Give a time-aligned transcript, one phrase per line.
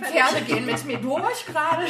[0.00, 1.82] Die Pferde gehen mit mir durch gerade.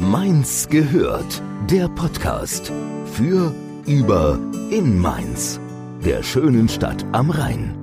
[0.00, 1.42] Mainz gehört.
[1.70, 2.72] Der Podcast
[3.12, 3.54] für,
[3.86, 4.38] über,
[4.70, 5.60] in Mainz.
[6.04, 7.76] Der schönen Stadt am Rhein.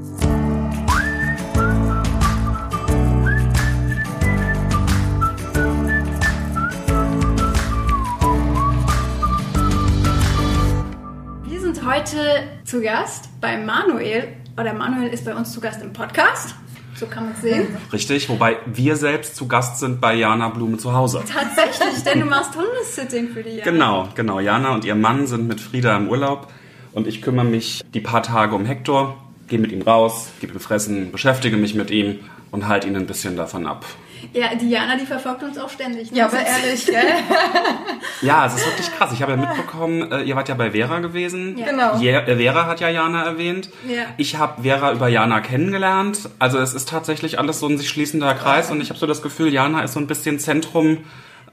[11.46, 14.43] Wir sind heute zu Gast bei Manuel.
[14.56, 16.54] Oder Manuel ist bei uns zu Gast im Podcast.
[16.96, 17.76] So kann man es sehen.
[17.92, 21.24] Richtig, wobei wir selbst zu Gast sind bei Jana Blume zu Hause.
[21.28, 23.64] Tatsächlich, denn du machst Hundesitting für die Jana.
[23.64, 24.40] Genau, genau.
[24.40, 26.54] Jana und ihr Mann sind mit Frieda im Urlaub
[26.92, 30.60] und ich kümmere mich die paar Tage um Hector, gehe mit ihm raus, gebe ihm
[30.60, 32.20] Fressen, beschäftige mich mit ihm
[32.52, 33.86] und halte ihn ein bisschen davon ab.
[34.32, 36.12] Ja, die Jana, die verfolgt uns auch ständig.
[36.12, 36.18] ne?
[36.20, 36.96] Ja, aber ehrlich, gell?
[38.22, 39.12] Ja, es ist wirklich krass.
[39.14, 41.58] Ich habe ja mitbekommen, äh, ihr wart ja bei Vera gewesen.
[41.58, 41.66] Ja.
[41.68, 41.96] Genau.
[41.98, 43.70] Je, äh, Vera hat ja Jana erwähnt.
[43.88, 44.04] Ja.
[44.18, 46.30] Ich habe Vera über Jana kennengelernt.
[46.40, 49.22] Also es ist tatsächlich alles so ein sich schließender Kreis und ich habe so das
[49.22, 51.00] Gefühl, Jana ist so ein bisschen Zentrum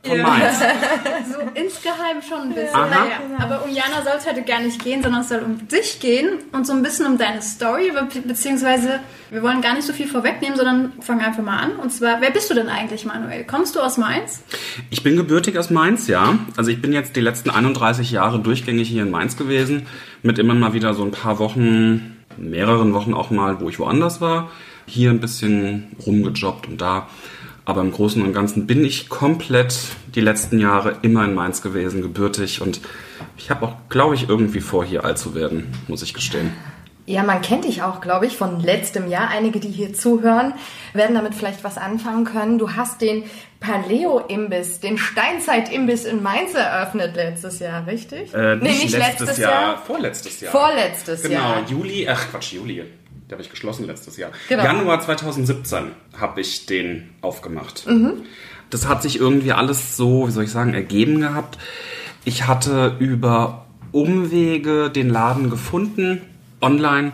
[0.02, 0.20] von.
[0.22, 0.58] Mainz.
[1.32, 2.72] So insgeheim schon ein bisschen.
[2.72, 6.00] Naja, aber um Jana soll es heute gar nicht gehen, sondern es soll um dich
[6.00, 9.92] gehen und so ein bisschen um deine Story, be- beziehungsweise wir wollen gar nicht so
[9.92, 11.76] viel vorwegnehmen, sondern fangen einfach mal an.
[11.76, 13.44] Und zwar, wer bist du denn eigentlich, Manuel?
[13.44, 14.42] Kommst du aus Mainz?
[14.90, 16.38] Ich bin gebürtig aus Mainz, ja.
[16.56, 19.86] Also ich bin jetzt die letzten 31 Jahre durchgängig hier in Mainz gewesen,
[20.22, 24.20] mit immer mal wieder so ein paar Wochen, mehreren Wochen auch mal, wo ich woanders
[24.20, 24.50] war.
[24.86, 27.08] Hier ein bisschen rumgejobbt und da.
[27.70, 29.76] Aber im Großen und Ganzen bin ich komplett
[30.16, 32.60] die letzten Jahre immer in Mainz gewesen, gebürtig.
[32.60, 32.80] Und
[33.36, 36.52] ich habe auch, glaube ich, irgendwie vor, hier alt zu werden, muss ich gestehen.
[37.06, 39.28] Ja, man kennt dich auch, glaube ich, von letztem Jahr.
[39.28, 40.54] Einige, die hier zuhören,
[40.94, 42.58] werden damit vielleicht was anfangen können.
[42.58, 43.22] Du hast den
[43.60, 48.34] Paleo-Imbiss, den Steinzeit-Imbiss in Mainz eröffnet letztes Jahr, richtig?
[48.34, 49.78] Äh, nee, nicht letztes, Jahr.
[49.78, 50.50] vorletztes Jahr.
[50.50, 51.64] Vorletztes Genau, Jahr.
[51.68, 52.82] Juli, ach Quatsch, Juli.
[53.30, 54.32] Der habe ich geschlossen letztes Jahr.
[54.48, 54.64] Genau.
[54.64, 57.86] Januar 2017 habe ich den aufgemacht.
[57.86, 58.24] Mhm.
[58.70, 61.56] Das hat sich irgendwie alles so, wie soll ich sagen, ergeben gehabt.
[62.24, 66.22] Ich hatte über Umwege den Laden gefunden,
[66.60, 67.12] online,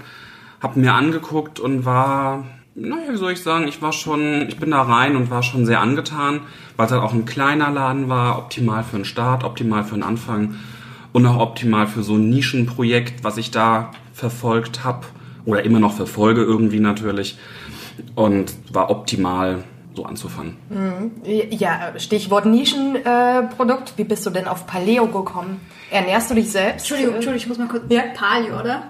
[0.62, 4.71] habe mir angeguckt und war, naja, wie soll ich sagen, ich war schon, ich bin
[4.71, 6.41] da rein und war schon sehr angetan,
[6.78, 10.03] weil es halt auch ein kleiner Laden war, optimal für einen Start, optimal für einen
[10.03, 10.55] Anfang
[11.12, 15.05] und auch optimal für so ein Nischenprojekt, was ich da verfolgt habe
[15.46, 17.38] oder immer noch verfolge irgendwie natürlich
[18.14, 19.64] und war optimal
[19.94, 20.56] so anzufangen.
[21.24, 23.06] Ja, Stichwort Nischenprodukt.
[23.06, 23.92] Äh, Produkt.
[23.96, 25.60] Wie bist du denn auf Paleo gekommen?
[25.90, 26.80] Ernährst du dich selbst?
[26.82, 27.84] Entschuldigung, Entschuldigung, ich muss mal kurz.
[27.88, 28.02] Ja.
[28.14, 28.82] Paleo, oder?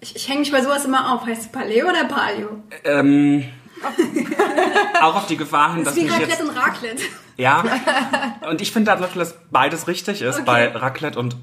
[0.00, 1.24] Ich, ich hänge mich bei sowas immer auf.
[1.24, 2.48] Heißt es Paleo oder Paleo?
[2.84, 3.44] Ähm,
[5.00, 7.02] auch auf die Gefahr hin, Das dass ist wie mich Raclette jetzt und Raclette.
[7.36, 7.64] ja
[8.50, 10.44] und ich finde halt, dass beides richtig ist Okay.
[10.46, 11.36] bei Raclette und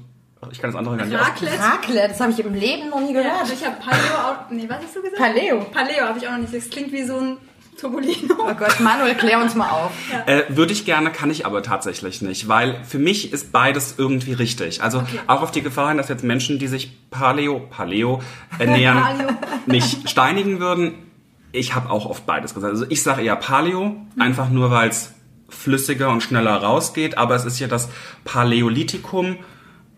[0.52, 1.18] ich kann das andere gar nicht.
[1.18, 1.58] Raclette?
[1.58, 3.40] Raclette, das habe ich im Leben noch nie Ja, gehört.
[3.40, 4.50] also ich habe Paleo auch.
[4.50, 5.18] Nee, was hast du gesagt?
[5.18, 5.60] Paleo.
[5.72, 6.54] Paleo habe ich auch noch nicht.
[6.54, 7.36] Das klingt wie so ein
[7.80, 8.34] Topolino.
[8.38, 9.90] Oh Gott, Manuel, klär uns mal auf.
[10.26, 14.32] Äh, Würde ich gerne, kann ich aber tatsächlich nicht, weil für mich ist beides irgendwie
[14.32, 14.82] richtig.
[14.82, 18.20] Also auch auf die Gefahr hin, dass jetzt Menschen, die sich Paleo, Paleo
[18.58, 19.28] ernähren, Paleo.
[19.66, 20.94] mich steinigen würden.
[21.52, 22.72] Ich habe auch oft beides gesagt.
[22.72, 25.12] Also ich sage eher Paleo, einfach nur weil es
[25.48, 27.88] flüssiger und schneller rausgeht, aber es ist ja das
[28.24, 29.36] Paläolithikum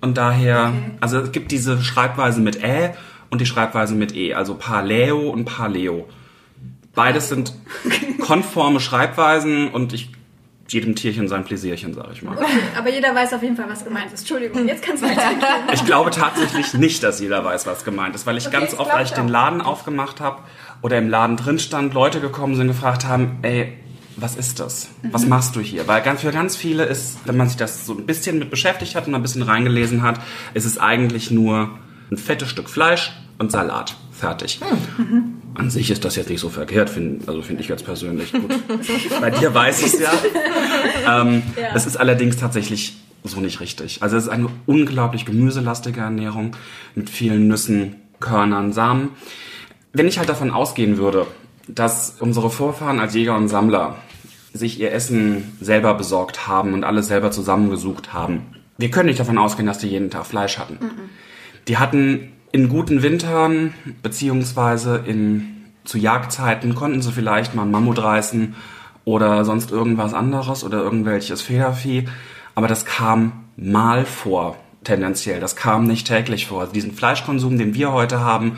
[0.00, 2.94] und daher, also es gibt diese Schreibweise mit Ä
[3.31, 6.09] und die Schreibweise mit E, also Paleo und Paleo.
[6.94, 7.55] Beides sind
[8.21, 10.10] konforme Schreibweisen und ich
[10.72, 12.37] jedem Tierchen sein Pläsierchen, sage ich mal.
[12.37, 12.47] Okay,
[12.78, 14.21] aber jeder weiß auf jeden Fall, was gemeint ist.
[14.21, 15.43] Entschuldigung, jetzt kannst du weitergehen.
[15.72, 18.91] Ich glaube tatsächlich nicht, dass jeder weiß, was gemeint ist, weil ich ganz das oft,
[18.91, 19.28] als ich den.
[19.28, 20.43] Laden aufgemacht habe
[20.83, 23.77] oder im Laden drin stand, Leute gekommen sind und gefragt haben, ey,
[24.21, 24.89] was ist das?
[25.11, 25.87] Was machst du hier?
[25.89, 28.95] Weil ganz, für ganz viele ist, wenn man sich das so ein bisschen mit beschäftigt
[28.95, 30.21] hat und ein bisschen reingelesen hat,
[30.55, 31.71] ist es eigentlich nur
[32.11, 33.97] ein fettes Stück Fleisch und Salat.
[34.13, 34.61] Fertig.
[35.55, 38.53] An sich ist das jetzt nicht so verkehrt, find, also finde ich jetzt persönlich gut.
[39.21, 40.13] Bei dir weiß ich es ja.
[41.09, 41.43] Ähm,
[41.73, 44.03] Es ist allerdings tatsächlich so nicht richtig.
[44.03, 46.57] Also es ist eine unglaublich gemüselastige Ernährung
[46.95, 49.11] mit vielen Nüssen, Körnern, Samen.
[49.93, 51.27] Wenn ich halt davon ausgehen würde,
[51.67, 53.97] dass unsere Vorfahren als Jäger und Sammler
[54.53, 58.47] sich ihr Essen selber besorgt haben und alles selber zusammengesucht haben,
[58.79, 60.79] wir können nicht davon ausgehen, dass die jeden Tag Fleisch hatten.
[61.69, 68.03] Die hatten in guten Wintern, beziehungsweise in, zu Jagdzeiten, konnten sie vielleicht mal einen Mammut
[68.03, 68.55] reißen
[69.05, 72.09] oder sonst irgendwas anderes oder irgendwelches Federvieh.
[72.55, 75.41] Aber das kam mal vor, tendenziell.
[75.41, 76.63] Das kam nicht täglich vor.
[76.63, 78.57] Also diesen Fleischkonsum, den wir heute haben,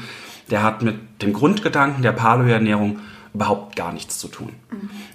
[0.51, 3.01] der hat mit dem Grundgedanken der Paleo-Ernährung
[3.35, 4.53] überhaupt gar nichts zu tun.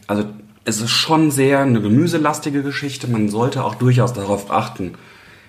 [0.08, 0.26] Also
[0.68, 3.08] es ist schon sehr eine gemüselastige Geschichte.
[3.08, 4.94] Man sollte auch durchaus darauf achten,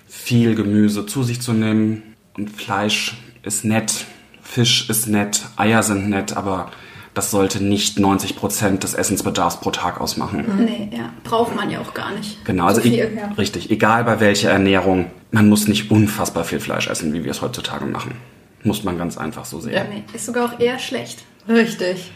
[0.07, 2.15] viel Gemüse zu sich zu nehmen.
[2.35, 4.05] Und Fleisch ist nett
[4.49, 6.71] Fisch ist nett, Eier sind nett, aber
[7.13, 10.43] das sollte nicht 90 Prozent des Essensbedarfs pro Tag ausmachen.
[10.65, 11.13] Nee, ja.
[11.23, 12.43] Braucht man ja auch gar nicht.
[12.45, 13.27] Genau, also so viel, ich, ja.
[13.37, 17.43] richtig, egal bei welcher Ernährung, man muss nicht unfassbar viel Fleisch essen, wie wir es
[17.43, 18.13] heutzutage machen.
[18.63, 19.85] Muss man ganz einfach so sehen.
[19.87, 21.23] Nee, ist sogar auch eher schlecht.
[21.47, 22.09] Richtig.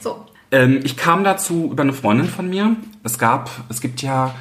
[0.00, 0.24] So.
[0.50, 2.76] Ähm, ich kam dazu über eine Freundin von mir.
[3.02, 4.34] Es gab, es gibt ja,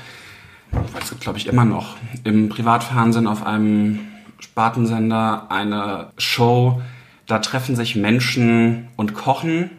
[1.02, 4.00] es gibt glaube ich immer noch im Privatfernsehen auf einem
[4.44, 6.82] Spartensender eine Show,
[7.28, 9.72] da treffen sich Menschen und kochen.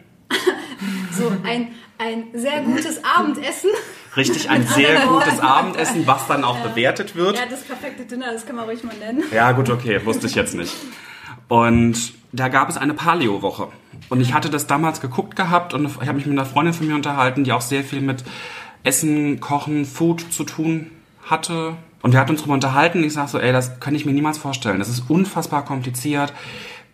[1.11, 3.69] So ein, ein sehr gutes Abendessen.
[4.17, 7.37] Richtig ein sehr gutes Abendessen, was dann auch bewertet wird.
[7.37, 9.23] Ja, das perfekte Dinner, das kann man ruhig mal nennen.
[9.31, 10.73] Ja, gut, okay, wusste ich jetzt nicht.
[11.47, 13.69] Und da gab es eine Paleo-Woche.
[14.09, 16.87] Und ich hatte das damals geguckt gehabt und ich habe mich mit einer Freundin von
[16.87, 18.23] mir unterhalten, die auch sehr viel mit
[18.83, 20.91] Essen, Kochen, Food zu tun
[21.23, 21.75] hatte.
[22.01, 23.03] Und wir hatten uns darüber unterhalten.
[23.03, 24.79] Ich sag so, ey, das kann ich mir niemals vorstellen.
[24.79, 26.33] Das ist unfassbar kompliziert,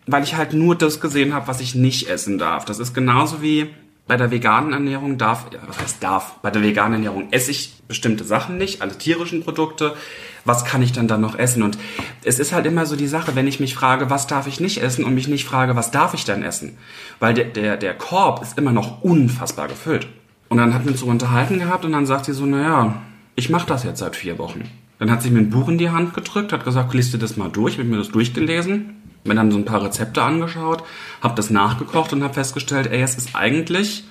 [0.07, 2.63] weil ich halt nur das gesehen habe, was ich nicht essen darf.
[2.65, 3.69] Das ist genauso wie
[4.11, 6.35] bei der veganen Ernährung darf, was heißt darf?
[6.41, 9.95] Bei der veganen Ernährung esse ich bestimmte Sachen nicht, alle tierischen Produkte.
[10.43, 11.63] Was kann ich dann dann noch essen?
[11.63, 11.77] Und
[12.21, 14.83] es ist halt immer so die Sache, wenn ich mich frage, was darf ich nicht
[14.83, 16.77] essen und mich nicht frage, was darf ich dann essen?
[17.21, 20.09] Weil der, der, der Korb ist immer noch unfassbar gefüllt.
[20.49, 23.01] Und dann hatten wir uns so unterhalten gehabt und dann sagt sie so, naja,
[23.35, 24.69] ich mache das jetzt seit vier Wochen.
[24.99, 27.37] Dann hat sie mir ein Buch in die Hand gedrückt, hat gesagt, liest dir das
[27.37, 30.83] mal durch, hab mir das durchgelesen, mir dann so ein paar Rezepte angeschaut,
[31.21, 34.05] habe das nachgekocht und habe festgestellt, ey, es ist eigentlich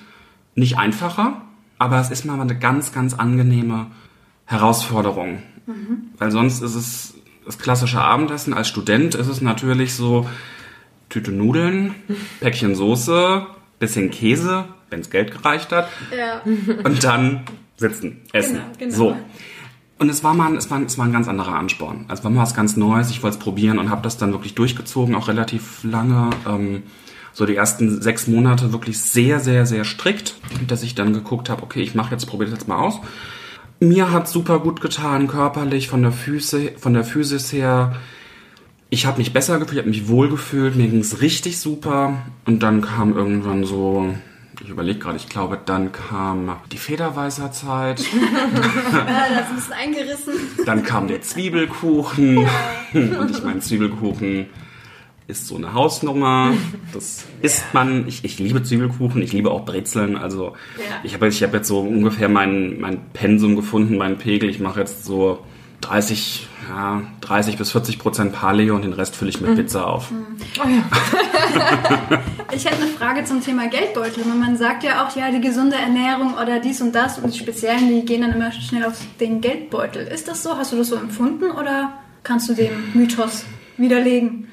[0.55, 1.41] nicht einfacher,
[1.77, 3.87] aber es ist mal eine ganz, ganz angenehme
[4.45, 5.43] Herausforderung.
[6.17, 7.13] Weil sonst ist es
[7.45, 8.53] das klassische Abendessen.
[8.53, 10.29] Als Student ist es natürlich so
[11.09, 11.95] Tüte Nudeln,
[12.39, 13.45] Päckchen Soße,
[13.79, 15.89] bisschen Käse, wenn es Geld gereicht hat.
[16.15, 16.41] Ja.
[16.83, 17.43] Und dann
[17.77, 18.55] sitzen, essen.
[18.55, 18.95] Genau, genau.
[18.95, 19.17] So.
[20.01, 22.05] Und es war mal, es war, es war ein ganz anderer Ansporn.
[22.11, 23.11] Es war mal was ganz Neues.
[23.11, 26.31] Ich wollte es probieren und habe das dann wirklich durchgezogen, auch relativ lange.
[26.49, 26.81] Ähm,
[27.33, 30.37] so die ersten sechs Monate wirklich sehr, sehr, sehr strikt,
[30.67, 32.99] dass ich dann geguckt habe, okay, ich mache jetzt, probiere das jetzt mal aus.
[33.79, 37.95] Mir hat super gut getan, körperlich, von der Füße, von der Physis her.
[38.89, 42.23] Ich habe mich besser gefühlt, ich habe mich wohl gefühlt, mir ging's richtig super.
[42.47, 44.15] Und dann kam irgendwann so,
[44.63, 47.99] ich überlege gerade, ich glaube, dann kam die Federweißerzeit,
[48.91, 50.33] das ist eingerissen.
[50.65, 52.37] dann kam der Zwiebelkuchen.
[52.93, 54.47] Und ich meine, Zwiebelkuchen
[55.27, 56.53] ist so eine Hausnummer.
[56.93, 58.07] Das isst man.
[58.07, 60.17] Ich, ich liebe Zwiebelkuchen, ich liebe auch Brezeln.
[60.17, 60.83] Also Ja.
[61.03, 64.49] ich habe ich hab jetzt so ungefähr mein, mein Pensum gefunden, meinen Pegel.
[64.49, 65.39] Ich mache jetzt so
[65.81, 70.09] 30, ja, 30 bis 40 Prozent Paleo und den Rest fülle ich mit Pizza auf.
[70.63, 70.83] Oh ja.
[72.53, 74.25] Ich hätte eine Frage zum Thema Geldbeutel.
[74.25, 77.87] Man sagt ja auch, ja, die gesunde Ernährung oder dies und das und die Speziellen,
[77.87, 80.05] die gehen dann immer schnell auf den Geldbeutel.
[80.05, 80.57] Ist das so?
[80.57, 83.45] Hast du das so empfunden oder kannst du den Mythos
[83.77, 84.47] widerlegen?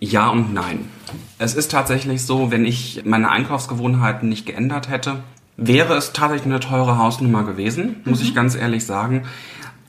[0.00, 0.90] Ja und nein.
[1.38, 5.22] Es ist tatsächlich so, wenn ich meine Einkaufsgewohnheiten nicht geändert hätte,
[5.56, 9.24] wäre es tatsächlich eine teure Hausnummer gewesen, muss ich ganz ehrlich sagen.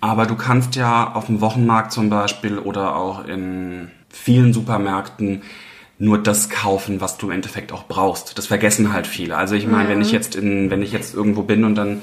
[0.05, 5.41] Aber du kannst ja auf dem Wochenmarkt zum Beispiel oder auch in vielen Supermärkten
[5.97, 8.37] nur das kaufen, was du im Endeffekt auch brauchst.
[8.37, 9.35] Das vergessen halt viele.
[9.35, 12.01] Also ich meine, wenn ich jetzt in, wenn ich jetzt irgendwo bin und dann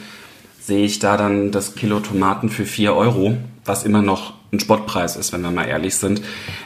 [0.58, 5.14] sehe ich da dann das Kilo Tomaten für 4 Euro, was immer noch ein Spottpreis
[5.14, 6.22] ist, wenn wir mal ehrlich sind.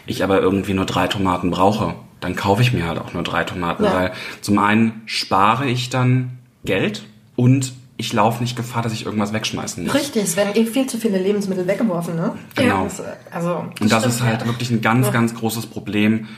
[0.07, 3.45] Ich aber irgendwie nur drei Tomaten brauche, dann kaufe ich mir halt auch nur drei
[3.45, 3.93] Tomaten, Ja.
[3.95, 7.05] weil zum einen spare ich dann Geld
[7.37, 9.95] und ich laufe nicht Gefahr, dass ich irgendwas wegschmeißen muss.
[9.95, 12.33] Richtig, es werden eh viel zu viele Lebensmittel weggeworfen, ne?
[12.55, 12.85] Genau.
[12.85, 14.47] Das, äh, also, Und das stimmt, ist halt ja.
[14.47, 16.29] wirklich ein ganz, ganz großes Problem.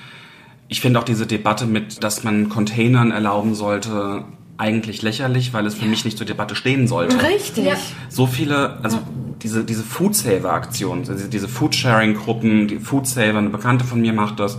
[0.68, 4.24] Ich finde auch diese Debatte mit, dass man Containern erlauben sollte,
[4.58, 7.22] eigentlich lächerlich, weil es für mich nicht zur Debatte stehen sollte.
[7.22, 7.64] richtig.
[7.64, 7.76] Ja.
[8.08, 8.98] So viele, also
[9.42, 13.84] diese, diese Food Saver Aktion, diese, diese Food Sharing Gruppen, die Food Saver, eine Bekannte
[13.84, 14.58] von mir macht das.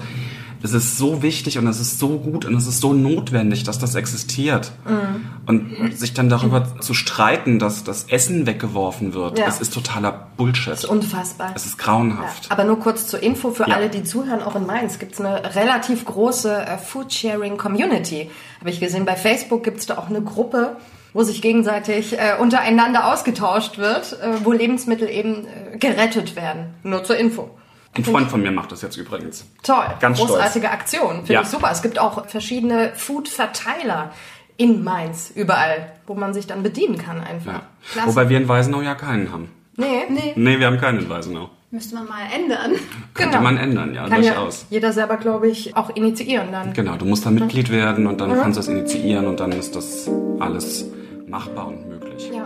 [0.61, 3.79] Das ist so wichtig und es ist so gut und es ist so notwendig, dass
[3.79, 4.71] das existiert.
[4.85, 5.25] Mhm.
[5.45, 9.45] Und sich dann darüber zu streiten, dass das Essen weggeworfen wird, Ja.
[9.45, 10.73] das ist totaler Bullshit.
[10.73, 11.53] Das ist unfassbar.
[11.55, 12.51] Es ist grauenhaft.
[12.51, 13.75] Aber nur kurz zur Info für Ja.
[13.75, 18.29] alle, die zuhören, auch in Mainz gibt es eine relativ große äh, Food-Sharing-Community.
[18.59, 20.75] Habe ich gesehen, bei Facebook gibt es da auch eine Gruppe,
[21.13, 26.73] wo sich gegenseitig äh, untereinander ausgetauscht wird, äh, wo Lebensmittel eben äh, gerettet werden.
[26.83, 27.49] Nur zur Info.
[27.95, 29.45] Ein Freund von mir macht das jetzt übrigens.
[29.63, 31.41] Toll, Ganz großartige Aktion, finde Ja.
[31.41, 31.69] ich super.
[31.71, 34.11] Es gibt auch verschiedene Food-Verteiler
[34.57, 37.53] in Mainz, überall, wo man sich dann bedienen kann einfach.
[37.53, 37.61] Ja.
[37.91, 38.07] Klasse.
[38.09, 39.49] Wobei wir in Weisenau ja keinen haben.
[39.77, 41.49] nee, Nee, Nee, wir haben keinen in Weisenau.
[41.71, 42.71] müsste man mal ändern.
[43.13, 43.41] Könnte Genau.
[43.43, 44.65] man ändern, ja, kann ja durchaus.
[44.69, 46.73] jeder selber, glaube ich, auch initiieren dann.
[46.73, 49.75] Genau, du musst da Mitglied werden und dann kannst du das initiieren und dann ist
[49.75, 50.85] das alles
[51.27, 52.29] machbar und möglich.
[52.33, 52.45] Ja.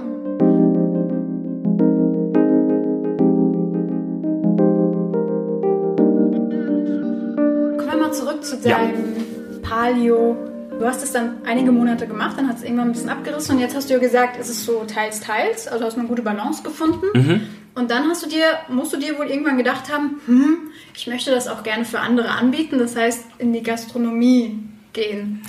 [8.63, 8.77] Ja.
[8.77, 10.37] deinem Palio.
[10.79, 13.61] Du hast es dann einige Monate gemacht, dann hat es irgendwann ein bisschen abgerissen und
[13.61, 16.23] jetzt hast du ja gesagt, es ist so teils, teils, also hast du eine gute
[16.23, 17.05] Balance gefunden.
[17.13, 17.41] Mhm.
[17.75, 20.57] Und dann hast du dir, musst du dir wohl irgendwann gedacht haben, hm,
[20.95, 24.59] ich möchte das auch gerne für andere anbieten, das heißt in die Gastronomie
[24.93, 25.41] gehen.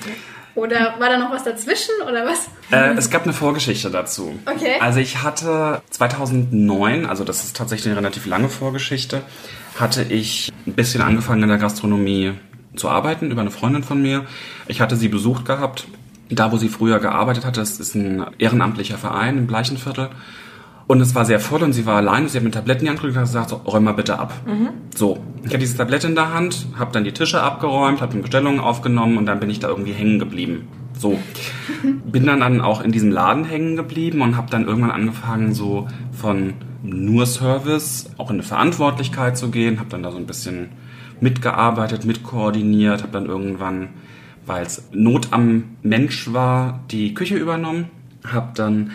[0.55, 2.49] Oder war da noch was dazwischen oder was?
[2.71, 4.39] Äh, es gab eine Vorgeschichte dazu.
[4.47, 4.77] Okay.
[4.81, 9.23] Also ich hatte 2009, also das ist tatsächlich eine relativ lange Vorgeschichte,
[9.79, 12.35] hatte ich ein bisschen angefangen in der Gastronomie
[12.77, 14.25] zu arbeiten über eine Freundin von mir.
[14.69, 15.87] Ich hatte sie besucht gehabt,
[16.29, 17.61] da wo sie früher gearbeitet hatte.
[17.61, 20.11] Das ist ein ehrenamtlicher Verein im Bleichenviertel.
[20.87, 22.29] Und es war sehr voll und sie war allein.
[22.29, 24.19] Sie hat mir Tabletten in die Hand gedrückt und hat gesagt, so, räum mal bitte
[24.19, 24.35] ab.
[24.95, 28.61] So, ich hatte diese Tablette in der Hand, habe dann die Tische abgeräumt, habe Bestellungen
[28.61, 30.69] aufgenommen und dann bin ich da irgendwie hängen geblieben.
[30.99, 31.19] So,
[32.05, 35.89] bin dann, dann auch in diesem Laden hängen geblieben und habe dann irgendwann angefangen, so
[36.13, 36.53] von
[36.83, 39.81] nur Service auch in eine Verantwortlichkeit zu gehen.
[39.81, 40.69] Habe dann da so ein bisschen
[41.21, 43.89] mitgearbeitet, mitkoordiniert, habe dann irgendwann,
[44.47, 47.87] weil es Not am Mensch war, die Küche übernommen.
[48.27, 48.93] Habe dann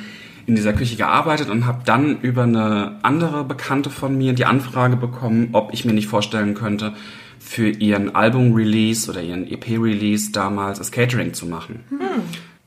[0.50, 4.96] in dieser Küche gearbeitet und habe dann über eine andere Bekannte von mir die Anfrage
[4.96, 6.94] bekommen, ob ich mir nicht vorstellen könnte,
[7.40, 11.84] für ihren Album-Release oder ihren EP-Release damals das Catering zu machen.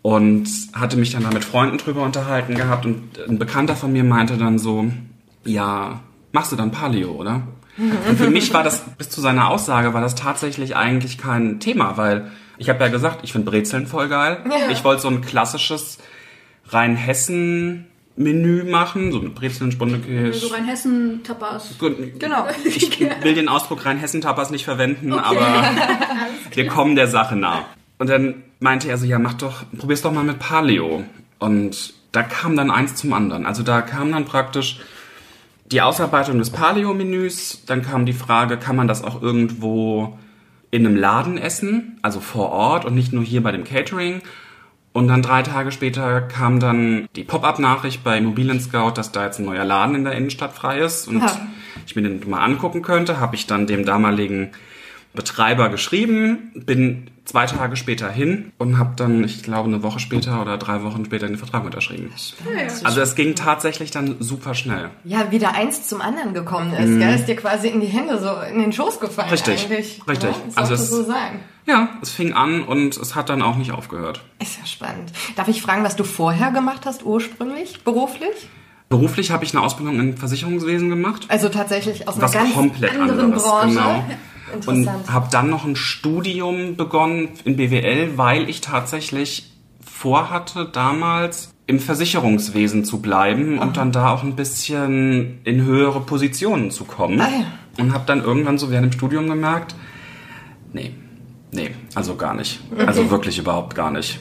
[0.00, 4.04] Und hatte mich dann da mit Freunden drüber unterhalten gehabt und ein Bekannter von mir
[4.04, 4.86] meinte dann so,
[5.44, 6.00] ja,
[6.32, 7.42] machst du dann Paleo, oder?
[7.78, 11.96] Und für mich war das, bis zu seiner Aussage, war das tatsächlich eigentlich kein Thema,
[11.96, 14.44] weil ich habe ja gesagt, ich finde Brezeln voll geil.
[14.48, 14.70] Ja.
[14.70, 15.98] Ich wollte so ein klassisches
[16.68, 20.38] Rheinhessen-Menü machen, so mit Brezeln, Spundekäse.
[20.38, 21.76] So Rheinhessen-Tapas.
[22.18, 22.46] Genau.
[22.64, 25.64] Ich will den Ausdruck Rheinhessen-Tapas nicht verwenden, aber
[26.54, 27.64] wir kommen der Sache nah.
[27.98, 31.04] Und dann meinte er so, ja, mach doch, probier's doch mal mit Paleo.
[31.38, 33.46] Und da kam dann eins zum anderen.
[33.46, 34.80] Also da kam dann praktisch
[35.72, 40.18] die Ausarbeitung des Paleo-Menüs, dann kam die Frage, kann man das auch irgendwo
[40.70, 44.22] in einem Laden essen, also vor Ort und nicht nur hier bei dem Catering.
[44.92, 49.38] Und dann drei Tage später kam dann die Pop-up-Nachricht bei Immobilien Scout, dass da jetzt
[49.38, 51.40] ein neuer Laden in der Innenstadt frei ist und Ja.
[51.86, 53.18] ich mir den mal angucken könnte.
[53.18, 54.50] Habe ich dann dem damaligen
[55.14, 60.40] Betreiber geschrieben, bin zwei Tage später hin und habe dann, ich glaube, eine Woche später
[60.40, 62.10] oder drei Wochen später den Vertrag unterschrieben.
[62.82, 64.88] Also es ging tatsächlich dann super schnell.
[65.04, 67.14] Ja, wie da eins zum anderen gekommen ist, gell?
[67.14, 69.32] Ist dir quasi in die Hände so in den Schoß gefallen Mhm.
[69.32, 70.00] Richtig, eigentlich.
[70.08, 70.30] richtig.
[70.30, 71.40] Ja, das Also es- so sein.
[71.66, 74.20] Ja, es fing an und es hat dann auch nicht aufgehört.
[74.40, 75.12] Ist ja spannend.
[75.36, 78.48] Darf ich fragen, was du vorher gemacht hast, ursprünglich, beruflich?
[78.88, 81.26] Beruflich habe ich eine Ausbildung im Versicherungswesen gemacht.
[81.28, 83.68] Also tatsächlich aus einer was ganz komplett anderen anderes, Branche.
[83.68, 84.04] genau.
[84.66, 89.52] Und habe dann noch ein Studium begonnen in BWL, weil ich tatsächlich
[89.84, 96.70] vorhatte, damals im Versicherungswesen zu bleiben und dann da auch ein bisschen in höhere Positionen
[96.70, 97.20] zu kommen.
[97.20, 97.44] Ah ja.
[97.78, 99.74] Und habe dann irgendwann so während dem Studium gemerkt,
[100.72, 100.92] nee,
[101.52, 102.60] nee, also gar nicht.
[102.76, 104.20] Also wirklich überhaupt gar nicht.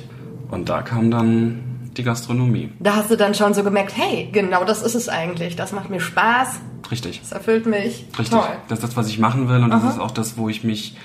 [0.50, 2.69] Und da kam dann die Gastronomie.
[2.79, 5.55] Da hast du dann schon so gemerkt, hey, genau das ist es eigentlich.
[5.55, 7.19] Das macht mir Spaß, Richtig.
[7.21, 8.05] das erfüllt mich.
[8.17, 8.29] Richtig.
[8.29, 8.48] Toll.
[8.67, 10.95] Das ist das, was ich machen will und das ist auch das, wo ich mich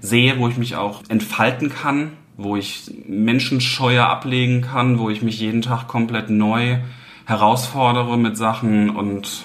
[0.00, 5.40] sehe, wo ich mich auch entfalten kann, wo ich Menschenscheue ablegen kann, wo ich mich
[5.40, 6.78] jeden Tag komplett neu
[7.24, 9.44] herausfordere mit Sachen und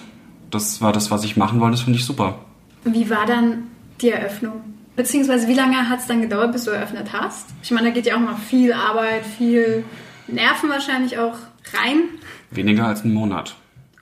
[0.51, 1.77] das war das, was ich machen wollte.
[1.77, 2.35] Das finde ich super.
[2.83, 3.63] Wie war dann
[4.01, 4.61] die Eröffnung?
[4.95, 7.47] Beziehungsweise wie lange hat es dann gedauert, bis du eröffnet hast?
[7.63, 9.83] Ich meine, da geht ja auch mal viel Arbeit, viel
[10.27, 11.35] Nerven wahrscheinlich auch
[11.73, 12.03] rein.
[12.51, 13.55] Weniger als einen Monat.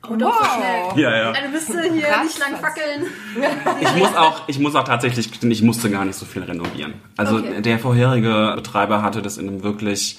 [0.10, 0.56] Oh, doch so Wow.
[0.94, 1.04] schnell.
[1.04, 1.32] Ja, ja.
[1.32, 2.24] Also bist du hier Krass.
[2.24, 3.04] nicht lang fackeln.
[3.82, 6.94] Ich muss auch, ich muss auch tatsächlich, ich musste gar nicht so viel renovieren.
[7.18, 7.62] Also Okay.
[7.62, 10.18] der vorherige Betreiber hatte das in einem wirklich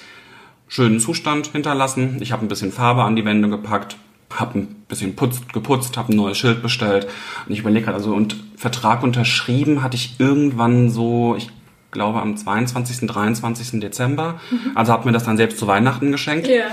[0.69, 2.19] schönen Zustand hinterlassen.
[2.21, 3.97] Ich habe ein bisschen Farbe an die Wände gepackt,
[4.35, 7.09] habe ein bisschen putzt, geputzt, habe ein neues Schild bestellt
[7.47, 11.51] und ich überlege gerade, also und Vertrag unterschrieben hatte ich irgendwann so, ich
[11.91, 13.81] glaube am 22., 23.
[13.81, 14.41] Dezember.
[14.75, 16.65] Also habe mir das dann selbst zu Weihnachten geschenkt Ja.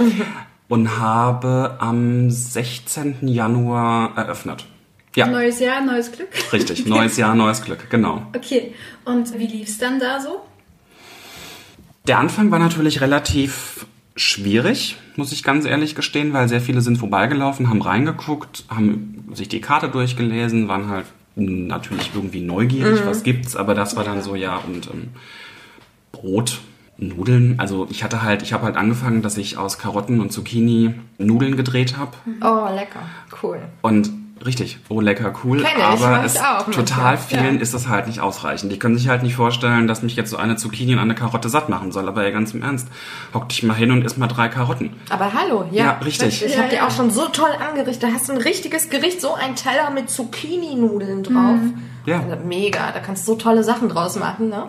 [0.70, 3.28] und habe am 16.
[3.28, 4.66] Januar eröffnet.
[5.16, 6.30] Ja, Neues Jahr, neues Glück.
[6.54, 6.86] richtig.
[6.86, 8.22] Neues Jahr, neues Glück, genau.
[8.36, 8.74] Okay,
[9.06, 10.42] und wie lief es dann da so?
[12.08, 16.98] Der Anfang war natürlich relativ schwierig, muss ich ganz ehrlich gestehen, weil sehr viele sind
[16.98, 21.06] vorbeigelaufen, haben reingeguckt, haben sich die Karte durchgelesen, waren halt
[21.38, 25.10] natürlich irgendwie neugierig, was gibt's, aber das war dann so, ja, und ähm,
[26.12, 26.60] Brot,
[26.98, 30.96] Nudeln, also ich hatte halt, ich habe halt angefangen, dass ich aus Karotten und Zucchini
[31.20, 33.02] Nudeln gedreht habe Oh, lecker.
[33.44, 33.60] Cool.
[33.84, 34.10] und
[34.46, 37.62] richtig, oh lecker, cool, Kenn ich, aber ich es, auch total manchmal, vielen ja.
[37.62, 38.72] ist das halt nicht ausreichend.
[38.72, 41.50] Die können sich halt nicht vorstellen, dass mich jetzt so eine Zucchini und eine Karotte
[41.50, 42.88] satt machen soll, aber ey, ganz im Ernst,
[43.34, 44.94] hock dich mal hin und isst mal drei Karotten.
[45.10, 45.86] Aber hallo, ja.
[45.86, 46.44] Ja, richtig.
[46.44, 46.88] Ich Ja, habe dir ja.
[46.88, 48.04] auch schon so toll angerichtet.
[48.04, 51.60] Da hast du ein richtiges Gericht, so ein Teller mit Zucchini-Nudeln drauf.
[52.06, 52.22] Ja.
[52.22, 54.68] Also Mega, da kannst du so tolle Sachen draus machen, ne?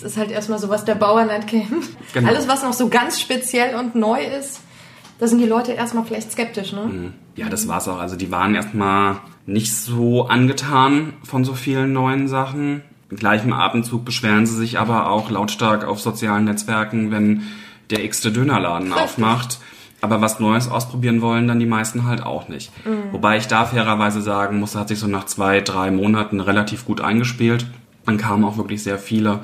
[0.00, 1.84] Das ist halt erstmal so, was der Bauer nicht kennt.
[2.12, 2.28] Genau.
[2.28, 4.60] Alles, was noch so ganz speziell und neu ist,
[5.22, 7.12] da sind die Leute erstmal vielleicht skeptisch, ne?
[7.36, 8.00] Ja, das war's auch.
[8.00, 12.82] Also die waren erstmal nicht so angetan von so vielen neuen Sachen.
[13.08, 17.42] Im gleichen Atemzug beschweren sie sich aber auch lautstark auf sozialen Netzwerken, wenn
[17.90, 19.60] der x-te Dönerladen aufmacht.
[20.00, 22.72] Aber was Neues ausprobieren wollen dann die meisten halt auch nicht.
[23.12, 27.00] Wobei ich da fairerweise sagen muss, hat sich so nach zwei, drei Monaten relativ gut
[27.00, 27.64] eingespielt.
[28.06, 29.38] Dann kamen auch wirklich sehr viele.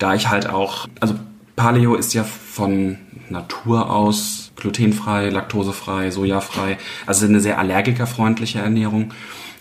[0.00, 1.14] Da ich halt auch, also
[1.56, 6.78] Paleo ist ja von Natur aus glutenfrei, laktosefrei, sojafrei.
[7.06, 9.12] Also eine sehr allergikerfreundliche Ernährung.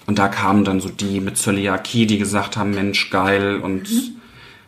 [0.06, 3.88] Und da kamen dann so die mit Zöliakie, die gesagt haben, Mensch, geil und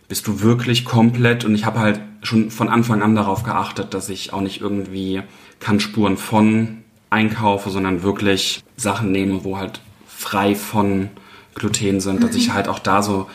[0.08, 1.44] bist du wirklich komplett?
[1.46, 5.22] Und ich habe halt schon von Anfang an darauf geachtet, dass ich auch nicht irgendwie
[5.60, 11.10] Kannspuren von einkaufe, sondern wirklich Sachen nehme, wo halt frei von
[11.56, 13.30] Gluten sind, dass ich halt auch da so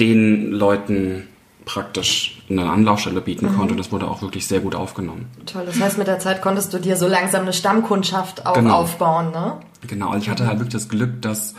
[0.00, 1.28] den Leuten
[1.64, 3.74] praktisch eine Anlaufstelle bieten konnte.
[3.74, 5.26] Das wurde auch wirklich sehr gut aufgenommen.
[5.46, 5.62] Toll.
[5.66, 8.74] Das heißt, mit der Zeit konntest du dir so langsam eine Stammkundschaft auch Genau.
[8.76, 9.54] aufbauen, ne?
[9.86, 11.54] Genau, also ich hatte halt wirklich das Glück, dass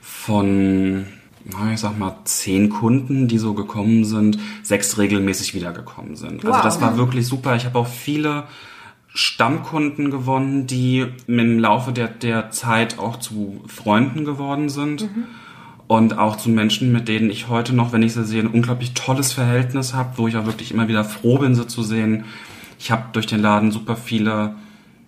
[0.00, 1.06] von,
[1.72, 6.44] ich sag mal, zehn Kunden, die so gekommen sind, sechs regelmäßig wiedergekommen sind.
[6.44, 6.62] Also Wow.
[6.62, 7.56] das war wirklich super.
[7.56, 8.44] Ich habe auch viele
[9.14, 15.08] Stammkunden gewonnen, die im Laufe der, der Zeit auch zu Freunden geworden sind.
[15.92, 18.94] Und auch zu Menschen, mit denen ich heute noch, wenn ich sie sehe, ein unglaublich
[18.94, 22.24] tolles Verhältnis habe, wo ich auch wirklich immer wieder froh bin, sie zu sehen.
[22.78, 24.54] Ich habe durch den Laden super viele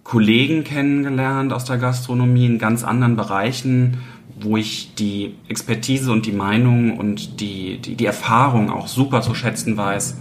[0.03, 3.97] Kollegen kennengelernt aus der Gastronomie in ganz anderen Bereichen,
[4.39, 9.35] wo ich die Expertise und die Meinung und die, die, die Erfahrung auch super zu
[9.35, 10.19] schätzen weiß.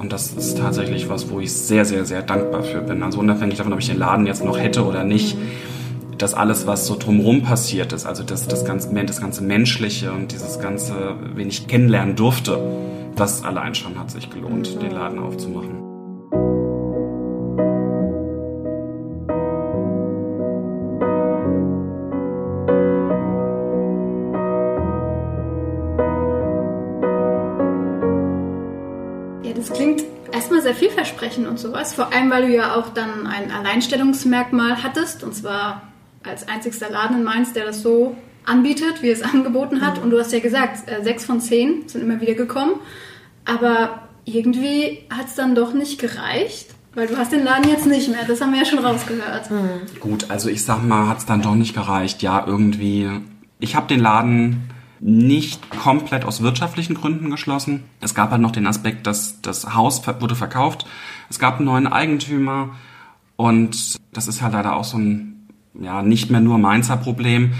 [0.00, 3.04] Und das ist tatsächlich was, wo ich sehr, sehr, sehr dankbar für bin.
[3.04, 5.36] Also unabhängig davon, ob ich den Laden jetzt noch hätte oder nicht,
[6.18, 10.32] dass alles, was so drumherum passiert ist, also das, das, ganze, das ganze Menschliche und
[10.32, 12.58] dieses ganze, wen ich kennenlernen durfte,
[13.16, 15.82] das allein schon hat sich gelohnt, den Laden aufzumachen.
[29.42, 31.94] Ja, das klingt erstmal sehr vielversprechend und sowas.
[31.94, 35.22] Vor allem, weil du ja auch dann ein Alleinstellungsmerkmal hattest.
[35.22, 35.91] Und zwar
[36.24, 39.98] als einzigster Laden in Mainz, der das so anbietet, wie es angeboten hat.
[39.98, 42.74] Und du hast ja gesagt, äh, sechs von zehn sind immer wieder gekommen.
[43.44, 46.68] Aber irgendwie hat es dann doch nicht gereicht.
[46.94, 48.24] Weil du hast den Laden jetzt nicht mehr.
[48.26, 49.48] Das haben wir ja schon rausgehört.
[49.98, 52.20] Gut, also ich sag mal, hat's dann doch nicht gereicht.
[52.20, 53.08] Ja, irgendwie.
[53.60, 54.68] Ich habe den Laden
[55.00, 57.82] nicht komplett aus wirtschaftlichen Gründen geschlossen.
[58.00, 60.86] Es gab halt noch den Aspekt, dass das Haus wurde verkauft.
[61.30, 62.76] Es gab einen neuen Eigentümer
[63.36, 65.31] und das ist halt leider auch so ein
[65.80, 67.52] ja nicht mehr nur Mainzer Problem.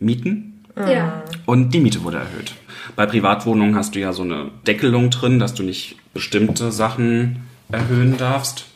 [0.00, 1.24] Mieten Ja.
[1.44, 2.54] und die Miete wurde erhöht.
[2.94, 8.16] Bei Privatwohnungen hast du ja so eine Deckelung drin, dass du nicht bestimmte Sachen erhöhen
[8.16, 8.66] darfst.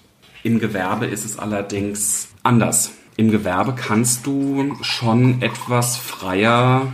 [0.42, 2.92] Im Gewerbe ist es allerdings anders.
[3.16, 6.92] Im Gewerbe kannst du schon etwas freier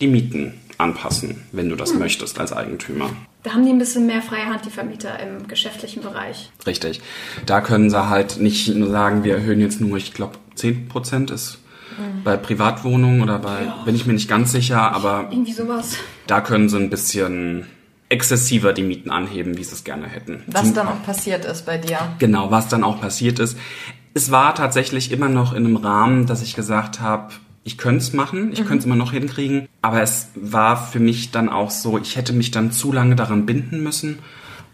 [0.00, 3.10] die Mieten anpassen, wenn du das möchtest als Eigentümer.
[3.42, 6.50] Da haben die ein bisschen mehr freie Hand, die Vermieter im geschäftlichen Bereich.
[6.66, 7.00] Richtig.
[7.46, 11.58] Da können sie halt nicht nur sagen, wir erhöhen jetzt nur, ich glaube, 10% ist
[12.24, 15.96] bei Privatwohnungen oder bei, bin ich mir nicht ganz sicher, aber Irgendwie sowas.
[16.26, 17.66] da können sie ein bisschen
[18.08, 20.42] exzessiver die Mieten anheben, wie sie es gerne hätten.
[20.46, 21.98] Was Zum- dann auch passiert ist bei dir.
[22.18, 23.56] Genau, was dann auch passiert ist.
[24.14, 27.32] Es war tatsächlich immer noch in einem Rahmen, dass ich gesagt habe,
[27.64, 31.30] ich könnte es machen, ich könnte es immer noch hinkriegen, aber es war für mich
[31.30, 34.18] dann auch so, ich hätte mich dann zu lange daran binden müssen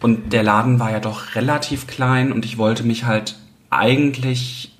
[0.01, 3.37] und der Laden war ja doch relativ klein und ich wollte mich halt
[3.71, 4.73] eigentlich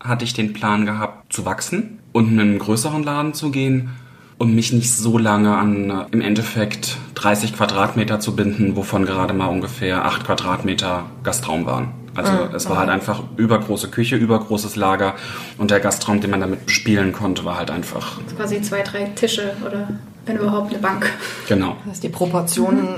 [0.00, 3.90] hatte ich den Plan gehabt zu wachsen und in einen größeren Laden zu gehen
[4.38, 9.34] und mich nicht so lange an äh, im Endeffekt 30 Quadratmeter zu binden, wovon gerade
[9.34, 11.97] mal ungefähr 8 Quadratmeter Gastraum waren.
[12.18, 15.14] Also es war halt einfach übergroße Küche, übergroßes Lager
[15.56, 19.52] und der Gastraum, den man damit bespielen konnte, war halt einfach Quasi zwei, drei Tische
[19.64, 19.88] oder
[20.26, 21.10] wenn überhaupt eine Bank.
[21.48, 21.76] genau.
[21.84, 22.88] Das heißt, die Proportionen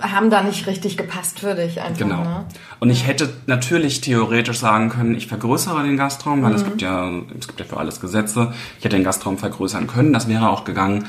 [0.00, 1.98] haben da nicht richtig gepasst für dich einfach.
[1.98, 2.22] Genau.
[2.24, 2.44] Ne?
[2.80, 6.56] Und ich hätte natürlich theoretisch sagen können, ich vergrößere den Gastraum, weil Mhm.
[6.56, 8.52] es gibt ja, es gibt ja für alles Gesetze.
[8.78, 11.04] Ich hätte den Gastraum vergrößern können, das wäre auch gegangen.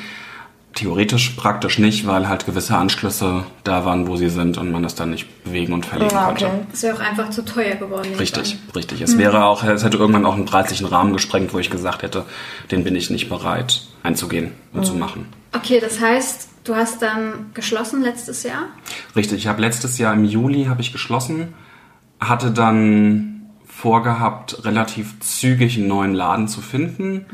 [0.76, 4.94] Theoretisch, praktisch nicht, weil halt gewisse Anschlüsse da waren, wo sie sind und man das
[4.96, 6.46] dann nicht bewegen und verlegen konnte.
[6.48, 6.60] okay.
[6.70, 8.14] Das wäre auch einfach zu teuer geworden.
[8.20, 8.72] Richtig, an.
[8.76, 9.00] richtig.
[9.02, 12.26] Es wäre auch, es hätte irgendwann auch einen preislichen Rahmen gesprengt, wo ich gesagt hätte,
[12.72, 14.84] den bin ich nicht bereit einzugehen und Mhm.
[14.86, 15.26] zu machen.
[15.54, 18.64] Okay, das heißt, du hast dann geschlossen letztes Jahr.
[19.16, 21.54] Richtig, ich habe letztes Jahr im Juli habe ich geschlossen,
[22.20, 27.26] hatte dann vorgehabt, relativ zügig einen neuen Laden zu finden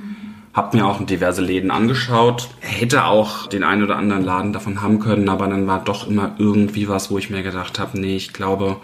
[0.53, 2.49] Hab mir auch diverse Läden angeschaut.
[2.59, 6.35] Hätte auch den einen oder anderen Laden davon haben können, aber dann war doch immer
[6.37, 8.77] irgendwie was, wo ich mir gedacht habe, nee, ich glaube,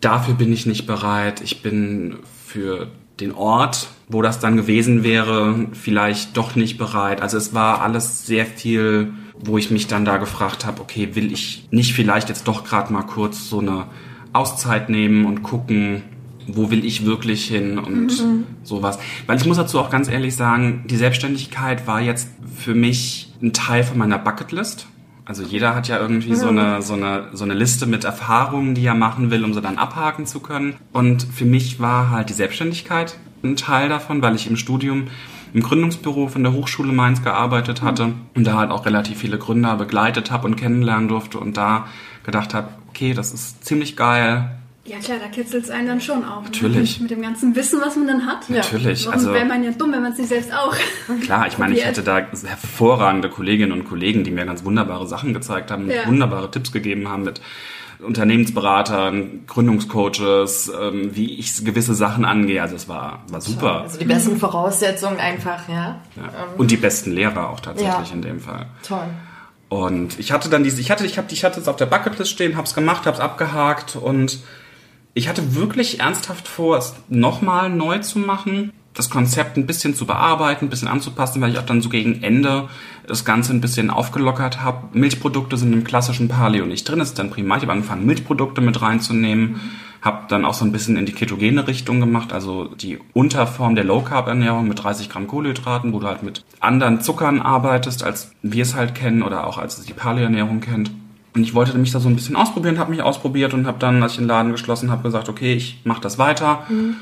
[0.00, 1.40] dafür bin ich nicht bereit.
[1.40, 2.88] Ich bin für
[3.20, 7.22] den Ort, wo das dann gewesen wäre, vielleicht doch nicht bereit.
[7.22, 11.32] Also es war alles sehr viel, wo ich mich dann da gefragt habe, okay, will
[11.32, 13.86] ich nicht vielleicht jetzt doch gerade mal kurz so eine
[14.32, 16.02] Auszeit nehmen und gucken,
[16.46, 18.44] wo will ich wirklich hin und mhm.
[18.62, 18.98] sowas.
[19.26, 23.52] Weil ich muss dazu auch ganz ehrlich sagen, die Selbstständigkeit war jetzt für mich ein
[23.52, 24.86] Teil von meiner Bucketlist.
[25.26, 26.36] Also jeder hat ja irgendwie mhm.
[26.36, 29.62] so, eine, so, eine, so eine Liste mit Erfahrungen, die er machen will, um sie
[29.62, 30.76] dann abhaken zu können.
[30.92, 35.08] Und für mich war halt die Selbstständigkeit ein Teil davon, weil ich im Studium
[35.54, 38.14] im Gründungsbüro von der Hochschule Mainz gearbeitet hatte mhm.
[38.34, 41.86] und da halt auch relativ viele Gründer begleitet habe und kennenlernen durfte und da
[42.24, 44.50] gedacht habe, okay, das ist ziemlich geil,
[44.84, 46.42] ja klar, da kitzelt es einen dann schon auch.
[46.42, 46.50] Ne?
[46.50, 46.98] Natürlich.
[46.98, 47.04] Ne?
[47.04, 48.50] Mit dem ganzen Wissen, was man dann hat.
[48.50, 49.04] Natürlich.
[49.04, 49.12] Ja.
[49.12, 50.74] also wäre man ja dumm, wenn man es nicht selbst auch.
[51.22, 55.32] Klar, ich meine, ich hatte da hervorragende Kolleginnen und Kollegen, die mir ganz wunderbare Sachen
[55.34, 56.06] gezeigt haben, ja.
[56.06, 57.40] wunderbare Tipps gegeben haben mit
[58.00, 62.60] Unternehmensberatern, Gründungscoaches, ähm, wie ich gewisse Sachen angehe.
[62.60, 63.82] Also es war, war super.
[63.82, 66.00] Also die besten Voraussetzungen einfach, ja.
[66.16, 66.22] ja.
[66.22, 66.58] Ähm.
[66.58, 68.66] Und die besten Lehrer auch tatsächlich in dem Fall.
[68.86, 69.08] Toll.
[69.68, 72.30] Und ich hatte dann diese, ich hatte, ich habe, ich hatte es auf der Bucketlist
[72.30, 74.40] stehen, hab's gemacht, hab's abgehakt und
[75.14, 80.06] ich hatte wirklich ernsthaft vor, es nochmal neu zu machen, das Konzept ein bisschen zu
[80.06, 82.68] bearbeiten, ein bisschen anzupassen, weil ich auch dann so gegen Ende
[83.06, 84.96] das Ganze ein bisschen aufgelockert habe.
[84.96, 87.56] Milchprodukte sind im klassischen Paleo nicht drin, das ist dann prima.
[87.56, 89.60] Ich habe angefangen, Milchprodukte mit reinzunehmen, mhm.
[90.00, 93.84] habe dann auch so ein bisschen in die ketogene Richtung gemacht, also die Unterform der
[93.84, 98.74] Low-Carb-Ernährung mit 30 Gramm Kohlenhydraten, wo du halt mit anderen Zuckern arbeitest, als wir es
[98.74, 100.90] halt kennen oder auch als die Paleo-Ernährung kennt.
[101.34, 104.02] Und ich wollte mich da so ein bisschen ausprobieren, habe mich ausprobiert und habe dann,
[104.02, 106.64] als ich den Laden geschlossen habe, gesagt, okay, ich mache das weiter.
[106.68, 106.96] Mhm.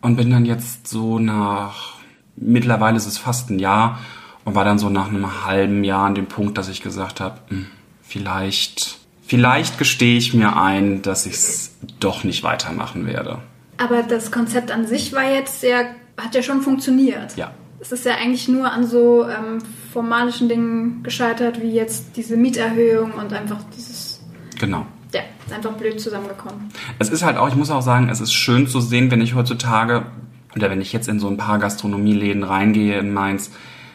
[0.00, 1.94] Und bin dann jetzt so nach,
[2.36, 3.98] mittlerweile ist es fast ein Jahr
[4.44, 7.40] und war dann so nach einem halben Jahr an dem Punkt, dass ich gesagt habe,
[7.48, 7.66] hm,
[8.00, 13.40] vielleicht, vielleicht gestehe ich mir ein, dass ich es doch nicht weitermachen werde.
[13.76, 17.36] Aber das Konzept an sich war jetzt sehr, hat ja schon funktioniert.
[17.36, 19.58] Ja es ist ja eigentlich nur an so ähm,
[19.92, 24.20] formalischen Dingen gescheitert, wie jetzt diese Mieterhöhung und einfach dieses.
[24.58, 24.86] Genau.
[25.14, 25.20] Ja,
[25.54, 26.70] einfach blöd zusammengekommen.
[26.98, 29.34] Es ist halt auch, ich muss auch sagen, es ist schön zu sehen, wenn ich
[29.34, 30.06] heutzutage
[30.54, 33.52] oder wenn ich jetzt in so ein paar Gastronomieläden reingehe in Mainz,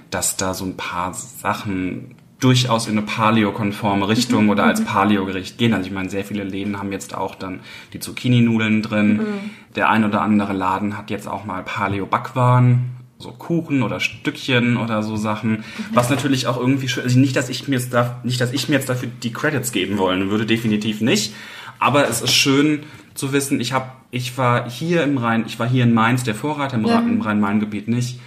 [0.10, 4.82] dass da so ein paar Sachen durchaus in eine Paleo-konforme Richtung oder als.
[4.86, 5.74] Paleo-Gericht gehen.
[5.74, 7.60] Also ich meine, sehr viele Läden haben jetzt auch dann
[7.94, 9.18] die Zucchini-Nudeln drin.
[9.18, 9.50] Mhm.
[9.76, 15.02] Der ein oder andere Laden hat jetzt auch mal Paleo-Backwaren so Kuchen oder Stückchen oder
[15.02, 15.64] so Sachen.
[15.94, 18.70] Was natürlich auch irgendwie schön, also nicht, dass ich mir jetzt da, nicht, dass ich
[18.70, 21.34] mir jetzt dafür die Credits geben wollen würde, definitiv nicht.
[21.80, 22.84] Aber es ist schön
[23.16, 26.36] zu wissen, ich habe, ich war hier im Rhein, ich war hier in Mainz der
[26.36, 27.00] Vorreiter, im, ja.
[27.00, 28.20] im Rhein-Main-Gebiet nicht.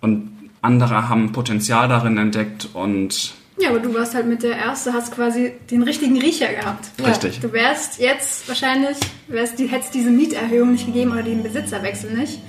[0.00, 0.30] Und
[0.62, 5.14] andere haben Potenzial darin entdeckt und ja, aber du warst halt mit der Erste, hast
[5.14, 6.90] quasi den richtigen Riecher gehabt.
[7.06, 7.38] Richtig.
[7.38, 8.96] Du wärst jetzt wahrscheinlich,
[9.28, 12.40] wärst, hättest diese Mieterhöhung nicht gegeben oder den Besitzerwechsel nicht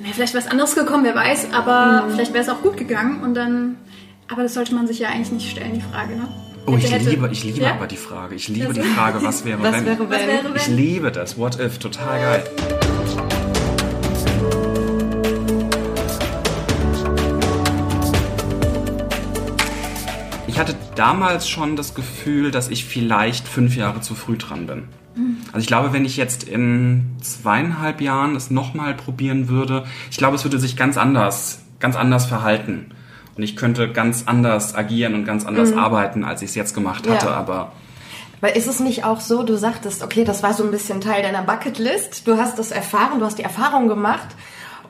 [0.00, 2.12] dann wäre vielleicht was anderes gekommen, wer weiß, aber mhm.
[2.12, 3.76] vielleicht wäre es auch gut gegangen und dann.
[4.28, 6.28] Aber das sollte man sich ja eigentlich nicht stellen, die Frage, ne?
[6.66, 7.72] Oh, ich hätte, liebe, ich liebe ja?
[7.72, 8.34] aber die Frage.
[8.34, 9.86] Ich liebe die Frage, was wäre, was wenn?
[9.86, 10.10] Wäre, wenn?
[10.10, 10.56] Was wäre, wenn?
[10.56, 11.36] Ich liebe das.
[11.36, 11.78] What if?
[11.78, 12.89] Total geil.
[21.00, 24.88] Damals schon das Gefühl, dass ich vielleicht fünf Jahre zu früh dran bin.
[25.48, 30.36] Also ich glaube, wenn ich jetzt in zweieinhalb Jahren es nochmal probieren würde, ich glaube,
[30.36, 32.92] es würde sich ganz anders, ganz anders verhalten.
[33.34, 35.78] Und ich könnte ganz anders agieren und ganz anders mhm.
[35.78, 37.32] arbeiten, als ich es jetzt gemacht hatte, ja.
[37.32, 37.72] aber.
[38.40, 41.22] Weil ist es nicht auch so, du sagtest, okay, das war so ein bisschen Teil
[41.22, 44.28] deiner Bucketlist, du hast das erfahren, du hast die Erfahrung gemacht.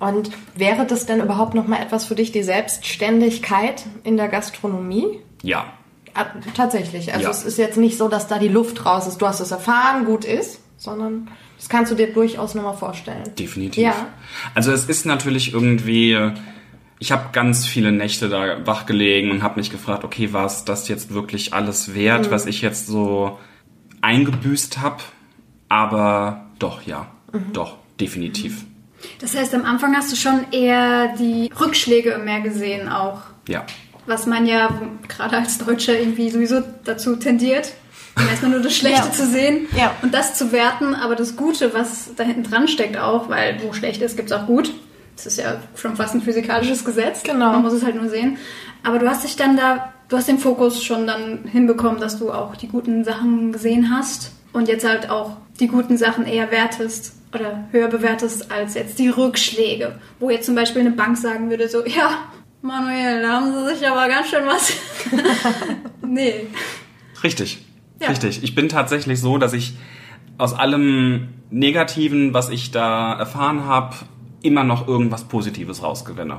[0.01, 5.21] Und wäre das denn überhaupt nochmal etwas für dich, die Selbstständigkeit in der Gastronomie?
[5.43, 5.67] Ja,
[6.55, 7.13] tatsächlich.
[7.13, 7.31] Also ja.
[7.31, 9.19] es ist jetzt nicht so, dass da die Luft raus ist.
[9.19, 13.25] Du hast es erfahren, gut ist, sondern das kannst du dir durchaus nochmal vorstellen.
[13.39, 13.83] Definitiv.
[13.83, 13.95] Ja.
[14.55, 16.33] Also es ist natürlich irgendwie.
[16.99, 20.67] Ich habe ganz viele Nächte da wach gelegen und habe mich gefragt, okay, war es
[20.67, 22.31] das jetzt wirklich alles wert, mhm.
[22.31, 23.39] was ich jetzt so
[24.03, 24.99] eingebüßt habe?
[25.71, 27.55] Aber doch, ja, mhm.
[27.55, 28.65] doch, definitiv.
[29.19, 33.23] Das heißt, am Anfang hast du schon eher die Rückschläge mehr gesehen auch.
[33.49, 33.65] Ja
[34.07, 37.73] was man ja gerade als Deutscher irgendwie sowieso dazu tendiert,
[38.17, 39.13] erstmal nur das Schlechte ja.
[39.13, 39.95] zu sehen ja.
[40.03, 43.73] und das zu werten, aber das Gute, was da hinten dran steckt auch, weil wo
[43.73, 44.73] schlecht ist, gibt es auch gut.
[45.17, 47.23] Das ist ja schon fast ein physikalisches Gesetz.
[47.23, 47.53] Genau.
[47.53, 48.39] Man muss es halt nur sehen.
[48.83, 52.33] Aber du hast dich dann da, du hast den Fokus schon dann hinbekommen, dass du
[52.33, 57.13] auch die guten Sachen gesehen hast und jetzt halt auch die guten Sachen eher wertest
[57.35, 59.99] oder höher bewertest als jetzt die Rückschläge.
[60.19, 62.19] Wo jetzt zum Beispiel eine Bank sagen würde, so, ja,
[62.63, 64.73] Manuel, da haben sie sich aber ganz schön was.
[66.07, 66.47] nee.
[67.23, 67.65] Richtig.
[68.01, 68.09] Ja.
[68.09, 68.43] Richtig.
[68.43, 69.75] Ich bin tatsächlich so, dass ich
[70.39, 73.97] aus allem Negativen, was ich da erfahren habe,
[74.43, 76.39] immer noch irgendwas Positives rausgewinne.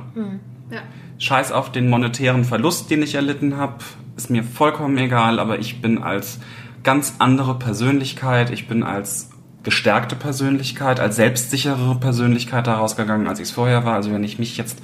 [0.70, 0.82] Ja.
[1.18, 3.76] Scheiß auf den monetären Verlust, den ich erlitten habe,
[4.16, 6.40] ist mir vollkommen egal, aber ich bin als
[6.82, 9.30] ganz andere Persönlichkeit, ich bin als
[9.62, 13.94] gestärkte Persönlichkeit, als selbstsicherere Persönlichkeit da rausgegangen, als ich es vorher war.
[13.94, 14.82] Also wenn ich mich jetzt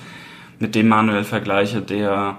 [0.58, 2.38] mit dem Manuel vergleiche, der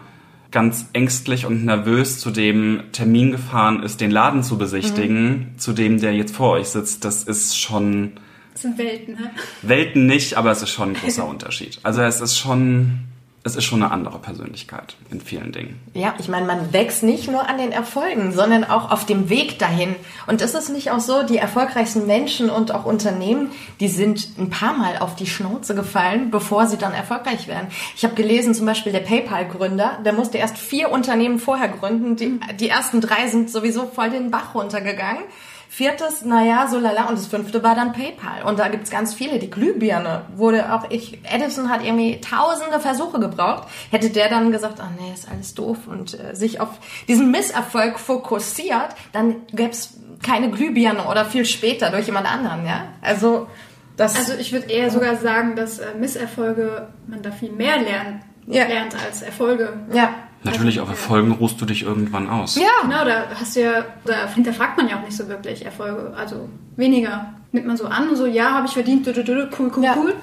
[0.51, 5.99] ganz ängstlich und nervös zu dem Termin gefahren ist, den Laden zu besichtigen, zu dem,
[5.99, 8.13] der jetzt vor euch sitzt, das ist schon
[8.53, 9.31] Das sind Welten, ne?
[9.61, 11.79] Welten nicht, aber es ist schon ein großer Unterschied.
[11.83, 13.01] Also es ist schon,
[13.43, 15.79] es ist schon eine andere Persönlichkeit in vielen Dingen.
[15.93, 19.59] Ja, ich meine, man wächst nicht nur an den Erfolgen, sondern auch auf dem Weg
[19.59, 19.95] dahin.
[20.27, 24.49] Und ist es nicht auch so, die erfolgreichsten Menschen und auch Unternehmen, die sind ein
[24.49, 27.67] paar Mal auf die Schnauze gefallen, bevor sie dann erfolgreich werden.
[27.95, 32.17] Ich habe gelesen, zum Beispiel der PayPal-Gründer, der musste erst vier Unternehmen vorher gründen.
[32.17, 35.23] Die, die ersten drei sind sowieso voll den Bach runtergegangen.
[35.71, 37.03] Viertes, naja, so lala.
[37.09, 38.41] Und das fünfte war dann PayPal.
[38.43, 39.37] Und da gibt's ganz viele.
[39.37, 43.67] Die Glühbirne wurde auch ich, Edison hat irgendwie tausende Versuche gebraucht.
[43.91, 46.69] Hätte der dann gesagt, ah nee, ist alles doof und äh, sich auf
[47.07, 52.85] diesen Misserfolg fokussiert, dann gäb's keine Glühbirne oder viel später durch jemand anderen, ja?
[53.01, 53.47] Also,
[53.95, 58.23] das, Also ich würde eher sogar sagen, dass äh, Misserfolge man da viel mehr lernt,
[58.47, 58.65] Ja.
[58.65, 59.73] lernt als Erfolge.
[59.93, 60.09] ja.
[60.43, 62.55] Natürlich, auf Erfolgen ruhst du dich irgendwann aus.
[62.55, 66.13] Ja, Genau, da hast du ja, da hinterfragt man ja auch nicht so wirklich Erfolge.
[66.17, 66.47] Also
[66.77, 69.83] weniger nimmt man so an, so ja, habe ich verdient, du, du, du, cool, cool,
[69.83, 69.95] Ja.
[69.97, 70.13] cool.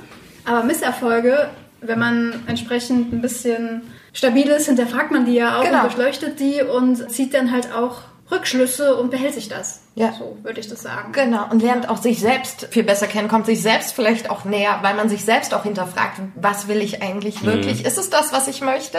[0.46, 1.48] Aber Misserfolge,
[1.81, 5.83] wenn man entsprechend ein bisschen stabil ist, hinterfragt man die ja auch Genau.
[5.83, 7.98] und durchleuchtet die und zieht dann halt auch
[8.31, 9.83] Rückschlüsse und behält sich das.
[9.94, 10.12] Ja.
[10.18, 11.12] So würde ich das sagen.
[11.12, 14.79] Genau, und lernt auch sich selbst viel besser kennen, kommt sich selbst vielleicht auch näher,
[14.83, 17.85] weil man sich selbst auch hinterfragt, was will ich eigentlich wirklich?
[17.85, 18.98] Ist es das, was ich möchte?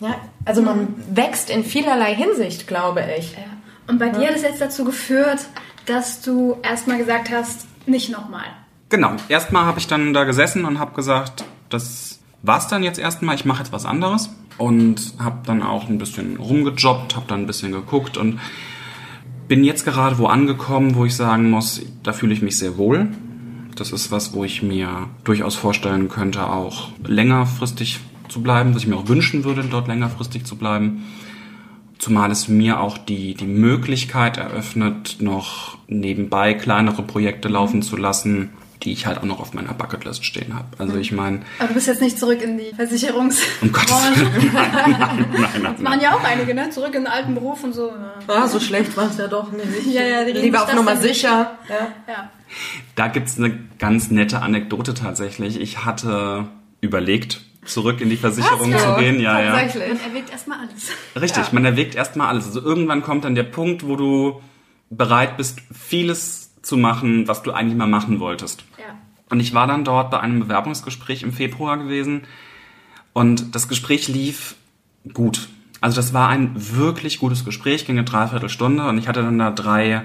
[0.00, 3.32] Ja, also man wächst in vielerlei Hinsicht, glaube ich.
[3.32, 3.44] Ja.
[3.88, 5.46] Und bei dir hat es jetzt dazu geführt,
[5.86, 8.46] dass du erstmal gesagt hast, nicht nochmal.
[8.88, 9.12] Genau.
[9.28, 13.34] Erstmal habe ich dann da gesessen und habe gesagt, das war's dann jetzt erstmal.
[13.34, 17.46] Ich mache jetzt was anderes und habe dann auch ein bisschen rumgejobbt, habe dann ein
[17.46, 18.40] bisschen geguckt und
[19.48, 23.08] bin jetzt gerade wo angekommen, wo ich sagen muss, da fühle ich mich sehr wohl.
[23.76, 28.88] Das ist was, wo ich mir durchaus vorstellen könnte, auch längerfristig zu bleiben, dass ich
[28.88, 31.04] mir auch wünschen würde, dort längerfristig zu bleiben.
[31.98, 38.50] Zumal es mir auch die, die Möglichkeit eröffnet, noch nebenbei kleinere Projekte laufen zu lassen,
[38.82, 40.66] die ich halt auch noch auf meiner Bucketlist stehen habe.
[40.76, 43.40] Also ich meine, Aber du bist jetzt nicht zurück in die Versicherungs.
[43.62, 46.00] um Gottes Willen, nein, nein, nein, Machen nein.
[46.02, 46.68] ja auch einige, ne?
[46.68, 47.90] Zurück in den alten Beruf und so.
[48.28, 49.86] Ah, so schlecht war es ja doch nicht.
[49.86, 51.56] Ja, ja, Lieber auf das Nummer sicher.
[51.70, 51.88] Ja.
[52.06, 52.30] Ja.
[52.94, 55.58] Da gibt's eine ganz nette Anekdote tatsächlich.
[55.58, 56.46] Ich hatte
[56.82, 59.20] überlegt, zurück in die Versicherung zu gehen.
[59.20, 59.50] Ja, ja.
[59.50, 60.90] Man erwägt erstmal alles.
[61.20, 62.46] Richtig, man erwägt erstmal alles.
[62.46, 64.42] Also irgendwann kommt dann der Punkt, wo du
[64.90, 68.64] bereit bist, vieles zu machen, was du eigentlich mal machen wolltest.
[68.78, 68.96] Ja.
[69.30, 72.22] Und ich war dann dort bei einem Bewerbungsgespräch im Februar gewesen
[73.12, 74.56] und das Gespräch lief
[75.12, 75.48] gut.
[75.80, 79.50] Also das war ein wirklich gutes Gespräch, ging eine Dreiviertelstunde und ich hatte dann da
[79.50, 80.02] drei,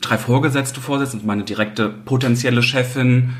[0.00, 3.34] drei Vorgesetzte Vorsitzende, meine direkte potenzielle Chefin,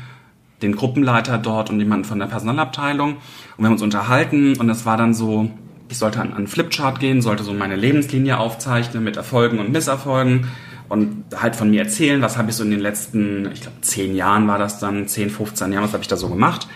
[0.65, 3.13] den Gruppenleiter dort und jemanden von der Personalabteilung.
[3.13, 3.19] Und
[3.57, 5.49] wir haben uns unterhalten und es war dann so,
[5.89, 9.71] ich sollte an, an einen Flipchart gehen, sollte so meine Lebenslinie aufzeichnen mit Erfolgen und
[9.71, 10.47] Misserfolgen
[10.89, 14.15] und halt von mir erzählen, was habe ich so in den letzten, ich glaube, zehn
[14.15, 16.67] Jahren war das dann, 10, 15 Jahren, was habe ich da so gemacht.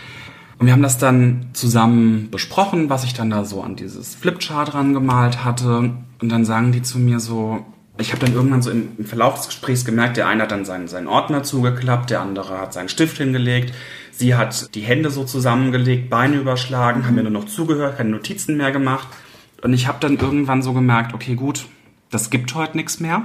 [0.58, 4.73] Und wir haben das dann zusammen besprochen, was ich dann da so an dieses Flipchart
[4.73, 5.93] rangemalt hatte.
[6.21, 7.65] Und dann sagen die zu mir so,
[8.01, 10.65] ich habe dann irgendwann so im, im Verlauf des Gesprächs gemerkt, der eine hat dann
[10.65, 13.73] seinen, seinen Ordner zugeklappt, der andere hat seinen Stift hingelegt,
[14.12, 18.57] sie hat die Hände so zusammengelegt, Beine überschlagen, haben mir nur noch zugehört, keine Notizen
[18.57, 19.07] mehr gemacht.
[19.62, 21.65] Und ich habe dann irgendwann so gemerkt, okay, gut,
[22.12, 23.23] das gibt heute nichts mehr.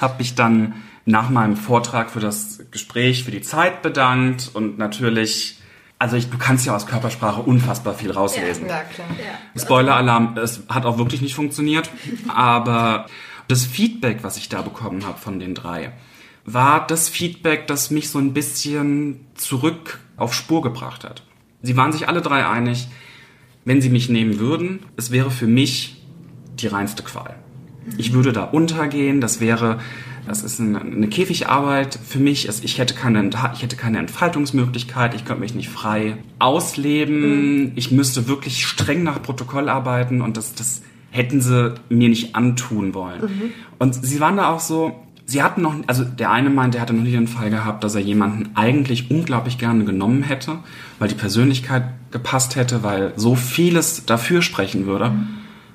[0.00, 5.58] Habe mich dann nach meinem Vortrag für das Gespräch, für die Zeit bedankt und natürlich,
[5.98, 8.66] also ich, du kannst ja aus Körpersprache unfassbar viel rauslesen.
[8.66, 9.08] Ja, klar.
[9.56, 11.90] Spoiler-Alarm, es hat auch wirklich nicht funktioniert.
[12.28, 13.06] Aber
[13.48, 15.92] das Feedback, was ich da bekommen habe von den drei,
[16.44, 21.22] war das Feedback, das mich so ein bisschen zurück auf Spur gebracht hat.
[21.62, 22.88] Sie waren sich alle drei einig,
[23.64, 26.02] wenn sie mich nehmen würden, es wäre für mich
[26.58, 27.34] die reinste Qual.
[27.96, 29.78] Ich würde da untergehen, das wäre,
[30.26, 32.48] das ist eine, Käfigarbeit für mich.
[32.62, 37.72] Ich hätte, keine, ich hätte keine Entfaltungsmöglichkeit, ich könnte mich nicht frei ausleben.
[37.76, 40.82] Ich müsste wirklich streng nach Protokoll arbeiten und das, das
[41.18, 43.52] hätten sie mir nicht antun wollen.
[43.78, 44.94] Und sie waren da auch so,
[45.30, 47.94] Sie hatten noch, also der eine meint, er hatte noch nie den Fall gehabt, dass
[47.94, 50.60] er jemanden eigentlich unglaublich gerne genommen hätte,
[50.98, 55.12] weil die Persönlichkeit gepasst hätte, weil so vieles dafür sprechen würde.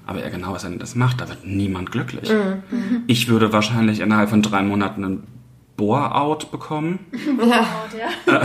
[0.08, 2.32] Aber er genau was er das macht, da wird niemand glücklich.
[3.06, 5.24] Ich würde wahrscheinlich innerhalb von drei Monaten einen
[5.78, 6.98] Bore-out bekommen.
[7.48, 7.68] Ja.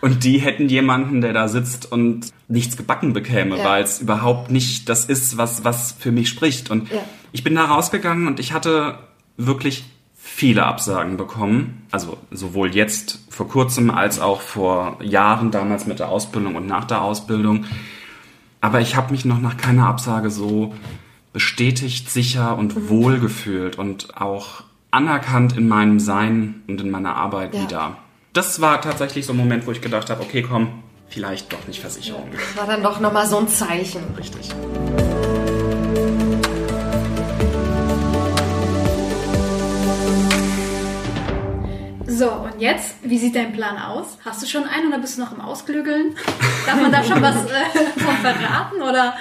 [0.00, 3.64] Und die hätten jemanden, der da sitzt und nichts gebacken bekäme, Ja.
[3.64, 6.70] weil es überhaupt nicht das ist, was, was für mich spricht.
[6.70, 6.98] Und Ja.
[7.32, 8.98] ich bin da rausgegangen und ich hatte
[9.36, 9.84] wirklich
[10.16, 11.86] viele Absagen bekommen.
[11.90, 16.84] Also sowohl jetzt vor kurzem als auch vor Jahren, damals mit der Ausbildung und nach
[16.84, 17.64] der Ausbildung.
[18.62, 20.74] Aber ich habe mich noch nach keiner Absage so
[21.32, 27.54] bestätigt, sicher und wohl gefühlt und auch anerkannt in meinem Sein und in meiner Arbeit
[27.54, 27.62] Ja.
[27.62, 27.96] wieder.
[28.32, 31.80] Das war tatsächlich so ein Moment, wo ich gedacht habe, okay, komm, vielleicht doch nicht
[31.80, 32.28] Versicherung.
[32.30, 34.02] Das war dann doch nochmal so ein Zeichen.
[34.16, 34.50] Richtig.
[42.06, 44.16] So, und jetzt, wie sieht dein Plan aus?
[44.24, 46.14] Hast du schon einen oder bist du noch im Ausklügeln?
[46.66, 49.14] Darf man da schon was äh, von verraten oder?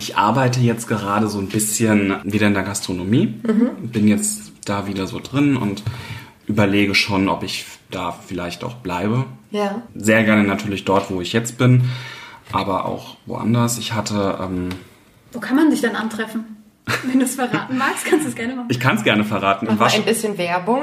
[0.00, 3.26] Ich arbeite jetzt gerade so ein bisschen wieder in der Gastronomie.
[3.80, 5.84] Bin jetzt da wieder so drin und
[6.48, 9.24] überlege schon, ob ich da vielleicht auch bleibe.
[9.50, 9.82] Ja.
[9.94, 11.90] Sehr gerne natürlich dort, wo ich jetzt bin,
[12.52, 13.78] aber auch woanders.
[13.78, 14.68] Ich hatte, ähm,
[15.32, 16.44] Wo kann man dich dann antreffen?
[17.04, 18.68] Wenn du es verraten magst, kannst du es gerne machen.
[18.70, 20.82] ich kann es gerne verraten, im, Mach mal Wasch, ein bisschen Werbung.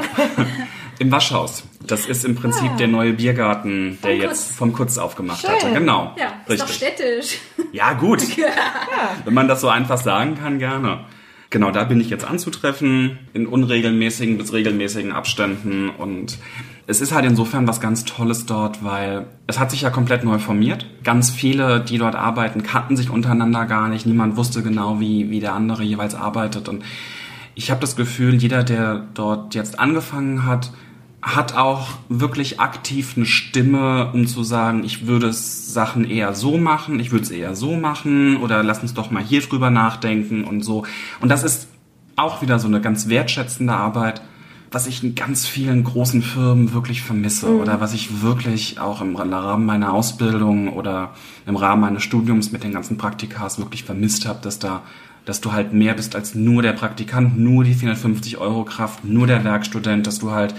[1.00, 1.64] im Waschhaus.
[1.86, 4.56] Das ist im Prinzip der neue Biergarten, der Vom jetzt Kutz.
[4.58, 5.52] vom Kutz aufgemacht Schön.
[5.52, 5.72] hatte.
[5.74, 6.16] Genau.
[6.18, 6.76] Ja, ist doch Richtig.
[6.76, 7.38] städtisch.
[7.72, 8.22] Ja, gut.
[9.26, 11.06] Wenn man das so einfach sagen kann, gerne.
[11.50, 15.90] Genau, da bin ich jetzt anzutreffen, in unregelmäßigen bis regelmäßigen Abständen.
[15.90, 16.38] Und
[16.86, 20.38] es ist halt insofern was ganz Tolles dort, weil es hat sich ja komplett neu
[20.38, 20.86] formiert.
[21.04, 24.06] Ganz viele, die dort arbeiten, kannten sich untereinander gar nicht.
[24.06, 26.68] Niemand wusste genau, wie, wie der andere jeweils arbeitet.
[26.68, 26.84] Und
[27.56, 30.72] ich habe das Gefühl, jeder, der dort jetzt angefangen hat,
[31.22, 37.00] hat auch wirklich aktiv eine Stimme, um zu sagen, ich würde Sachen eher so machen,
[37.00, 40.66] ich würde es eher so machen oder lass uns doch mal hier drüber nachdenken und
[40.66, 40.84] so.
[41.22, 41.70] Und das ist
[42.18, 44.22] auch wieder so eine ganz wertschätzende Arbeit,
[44.74, 49.16] was ich in ganz vielen großen Firmen wirklich vermisse oder was ich wirklich auch im
[49.16, 51.14] Rahmen meiner Ausbildung oder
[51.46, 54.82] im Rahmen meines Studiums mit den ganzen Praktikas wirklich vermisst habe, dass da
[55.26, 59.26] dass du halt mehr bist als nur der Praktikant, nur die 450 Euro Kraft, nur
[59.26, 60.54] der Werkstudent, dass du halt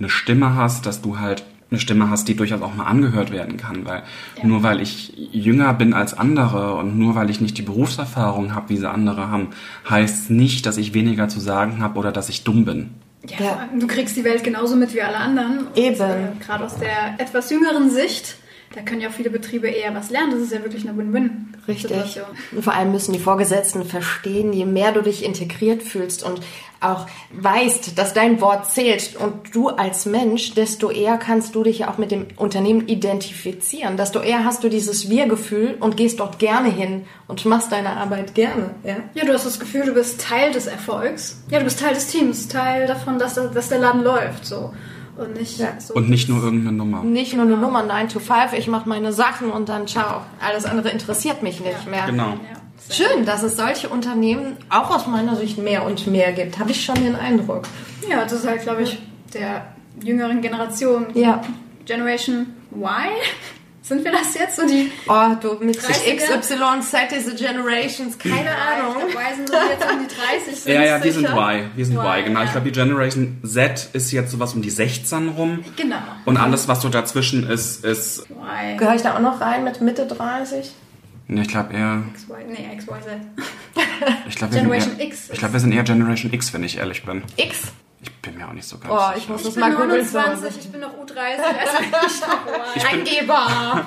[0.00, 3.58] eine Stimme hast, dass du halt eine Stimme hast, die durchaus auch mal angehört werden
[3.58, 4.02] kann, weil
[4.42, 8.70] nur weil ich jünger bin als andere und nur weil ich nicht die Berufserfahrung habe,
[8.70, 9.48] wie sie andere haben,
[9.88, 12.90] heißt nicht, dass ich weniger zu sagen habe oder dass ich dumm bin.
[13.30, 13.68] Ja, Ja.
[13.78, 15.66] du kriegst die Welt genauso mit wie alle anderen.
[15.68, 16.00] Und, Eben.
[16.00, 18.36] Äh, Gerade aus der etwas jüngeren Sicht,
[18.74, 20.32] da können ja auch viele Betriebe eher was lernen.
[20.32, 21.12] Das ist ja wirklich eine Richtig.
[21.12, 22.26] Win-Win-Situation.
[22.52, 26.40] Und vor allem müssen die Vorgesetzten verstehen, je mehr du dich integriert fühlst und
[26.80, 31.80] auch weißt, dass dein Wort zählt und du als Mensch, desto eher kannst du dich
[31.80, 33.96] ja auch mit dem Unternehmen identifizieren.
[33.96, 38.34] Desto eher hast du dieses Wir-Gefühl und gehst dort gerne hin und machst deine Arbeit
[38.34, 38.74] gerne.
[38.84, 38.96] Ja?
[39.14, 41.42] Ja, du hast das Gefühl, du bist Teil des Erfolgs.
[41.50, 44.46] Ja, du bist Teil des Teams, Teil davon, dass, dass der Laden läuft.
[44.46, 44.72] So.
[45.18, 45.68] Und nicht Ja.
[45.80, 45.94] so.
[45.94, 47.02] Und nicht nur irgendeine Nummer.
[47.02, 50.22] Nicht nur eine Nummer 9 to 5, ich mache meine Sachen und dann ciao.
[50.40, 52.06] Alles andere interessiert mich nicht mehr.
[52.06, 52.28] Genau.
[52.30, 52.94] Ja.
[52.94, 56.58] Schön, dass es solche Unternehmen auch aus meiner Sicht mehr und mehr gibt.
[56.58, 57.64] Habe ich schon den Eindruck.
[58.08, 58.98] ja, das ist halt, glaube ich,
[59.34, 59.66] der
[60.02, 61.06] jüngeren Generation.
[61.14, 61.42] Ja.
[61.84, 62.86] Generation Y?
[63.88, 64.56] Sind wir das jetzt?
[64.56, 66.16] So die Oh, du mit 30er?
[66.16, 68.96] XY, Z is the Generations, keine Ahnung.
[69.08, 70.14] Ich glaub, Y sind so jetzt um die
[70.46, 70.74] 30 sind.
[70.74, 71.36] Ja, ja, wir sind sicher.
[71.36, 71.70] Y.
[71.74, 72.40] Wir sind Y, genau.
[72.40, 72.44] ja.
[72.46, 75.64] Ich glaube, die Generation Z ist jetzt sowas um die 16 rum.
[75.76, 75.96] Genau.
[76.26, 78.76] Und alles, was so dazwischen ist, ist, Y.
[78.76, 80.70] Gehöre ich da auch noch rein mit Mitte 30?
[81.30, 83.06] ne, ich glaube eher, XY, nee, XYZ.
[84.28, 86.64] ich glaube, wir, sind Generation eher- X ich glaube, wir sind eher Generation X, wenn
[86.64, 87.22] ich ehrlich bin.
[87.36, 87.64] X?
[88.00, 89.14] Ich bin mir auch nicht so ganz Oh, sicher.
[89.18, 89.90] ich muss Ich das bin mal googeln.
[90.12, 91.16] 29, ich bin noch U30.
[91.58, 93.00] Also ich noch Y.
[93.00, 93.86] Eingeber.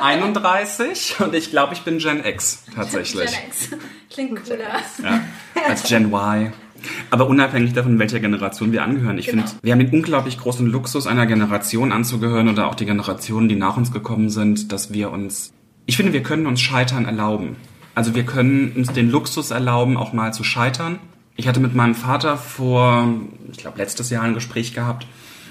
[0.00, 3.30] 31 und ich glaube, ich bin Gen X tatsächlich.
[3.30, 3.68] Gen X.
[4.10, 4.80] Klingt cooler.
[5.02, 5.20] Ja,
[5.68, 6.52] als Gen Y.
[7.10, 9.16] Aber unabhängig davon, welcher Generation wir angehören.
[9.18, 9.46] Ich Genau.
[9.46, 13.54] finde, wir haben den unglaublich großen Luxus, einer Generation anzugehören oder auch die Generationen, die
[13.54, 15.52] nach uns gekommen sind, dass wir uns,
[15.86, 17.56] ich finde, wir können uns Scheitern erlauben.
[17.94, 20.98] Also wir können uns den Luxus erlauben, auch mal zu scheitern.
[21.36, 23.08] Ich hatte mit meinem Vater vor,
[23.50, 25.06] ich glaube, letztes Jahr ein Gespräch gehabt,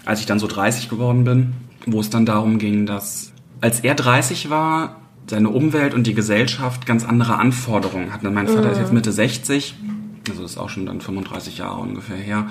[0.05, 1.53] als ich dann so 30 geworden bin,
[1.85, 6.85] wo es dann darum ging, dass als er 30 war, seine Umwelt und die Gesellschaft
[6.85, 8.33] ganz andere Anforderungen hatten.
[8.33, 9.75] Mein Vater ist jetzt Mitte 60,
[10.29, 12.47] also ist auch schon dann 35 Jahre ungefähr her.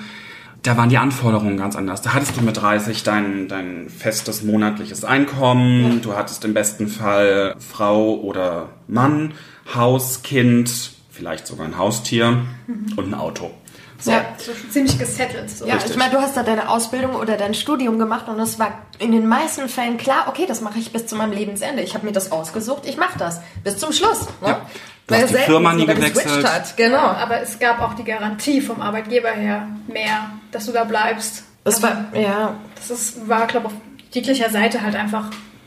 [0.63, 2.01] Da waren die Anforderungen ganz anders.
[2.01, 7.55] Da hattest du mit 30 dein, dein festes monatliches Einkommen, du hattest im besten Fall
[7.59, 9.33] Frau oder Mann,
[9.73, 13.51] Haus, Kind, vielleicht sogar ein Haustier und ein Auto.
[13.99, 14.25] So, Ja.
[14.37, 15.49] so ziemlich gesettelt.
[15.51, 15.67] So.
[15.67, 15.91] Ja, Richtig.
[15.91, 19.11] ich meine, du hast da deine Ausbildung oder dein Studium gemacht und es war in
[19.11, 21.83] den meisten Fällen klar, okay, das mache ich bis zu meinem Lebensende.
[21.83, 24.21] Ich habe mir das ausgesucht, ich mache das bis zum Schluss.
[24.41, 24.47] Ne?
[24.47, 24.61] Ja.
[25.05, 26.51] Du Weil hast die Firma nie geswitcht gewechselt.
[26.51, 26.77] Hat.
[26.77, 26.95] Genau.
[26.97, 31.43] Ja, aber es gab auch die Garantie vom Arbeitgeber her mehr, dass du da bleibst.
[31.63, 33.79] Das war, ja, Das ist, war, glaube ich, auf
[34.15, 35.25] jeglicher Seite halt einfach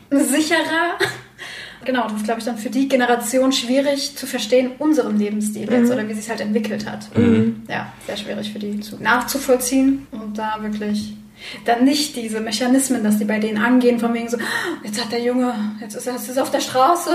[0.09, 0.97] sicherer.
[1.85, 5.91] Genau, das ist, glaube ich, dann für die Generation schwierig zu verstehen, unseren Lebensstil jetzt
[5.91, 7.07] oder wie sich halt entwickelt hat.
[7.69, 11.15] Ja, sehr schwierig für die zu, nachzuvollziehen und da wirklich
[11.65, 15.11] dann nicht diese Mechanismen, dass die bei denen angehen, von wegen so, "Ah, jetzt hat
[15.11, 17.11] der Junge, jetzt ist er jetzt ist auf der Straße,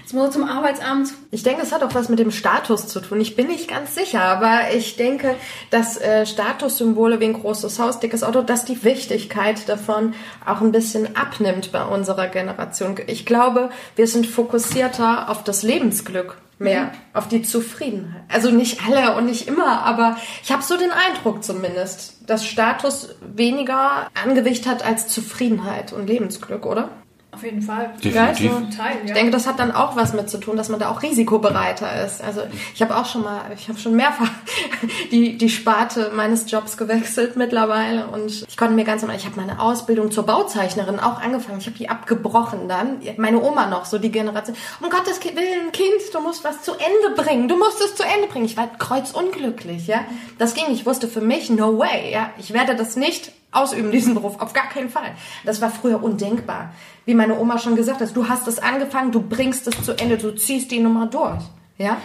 [0.00, 1.10] jetzt muss er zum Arbeitsamt.
[1.30, 3.20] Ich denke, es hat auch was mit dem Status zu tun.
[3.20, 5.34] Ich bin nicht ganz sicher, aber ich denke,
[5.70, 10.14] dass äh, Statussymbole wie ein großes Haus, dickes Auto, dass die Wichtigkeit davon
[10.44, 12.96] auch ein bisschen abnimmt bei unserer Generation.
[13.06, 18.22] Ich glaube, wir sind fokussierter auf das Lebensglück mehr, auf die Zufriedenheit.
[18.28, 23.14] Also nicht alle und nicht immer, aber ich habe so den Eindruck zumindest, dass Status
[23.20, 26.90] weniger Angewicht hat als Zufriedenheit und Lebensglück, oder?
[27.36, 27.92] Auf jeden Fall.
[28.02, 28.50] Definitiv.
[28.50, 29.14] Ja, Zum Teil, Ich ja.
[29.14, 32.24] denke, das hat dann auch was mit zu tun, dass man da auch risikobereiter ist.
[32.24, 32.40] Also
[32.74, 34.30] ich habe auch schon mal, ich habe schon mehrfach
[35.10, 39.36] die, die Sparte meines Jobs gewechselt mittlerweile und ich konnte mir ganz normal, ich habe
[39.36, 41.58] meine Ausbildung zur Bauzeichnerin auch angefangen.
[41.58, 43.02] Ich habe die abgebrochen dann.
[43.18, 44.56] Meine Oma noch, so die Generation.
[44.80, 47.48] Um Gottes Willen, Kind, du musst was zu Ende bringen.
[47.48, 48.46] Du musst es zu Ende bringen.
[48.46, 50.00] Ich war kreuzunglücklich, ja.
[50.38, 50.66] Das ging.
[50.70, 52.30] Ich wusste für mich, no way, ja.
[52.38, 54.40] Ich werde das nicht ausüben, diesen Beruf.
[54.40, 55.14] Auf gar keinen Fall.
[55.44, 56.72] Das war früher undenkbar.
[57.04, 60.18] Wie meine Oma schon gesagt hat, du hast es angefangen, du bringst es zu Ende,
[60.18, 61.42] du ziehst die Nummer durch.
[61.78, 61.98] Ja?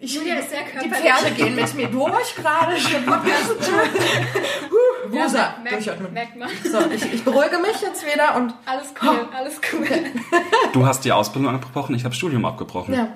[0.00, 0.98] Julia ist sehr Die körperlich.
[0.98, 2.72] Pferde gehen mit mir durch gerade.
[5.08, 6.12] Wusa, Ja, merkt, durchatmen.
[6.12, 6.48] merkt man.
[6.64, 9.86] So, ich, ich beruhige mich jetzt wieder und Alles cool, alles cool.
[10.72, 12.94] Du hast die Ausbildung abgebrochen, ich habe das Studium abgebrochen.
[12.94, 13.08] Ja.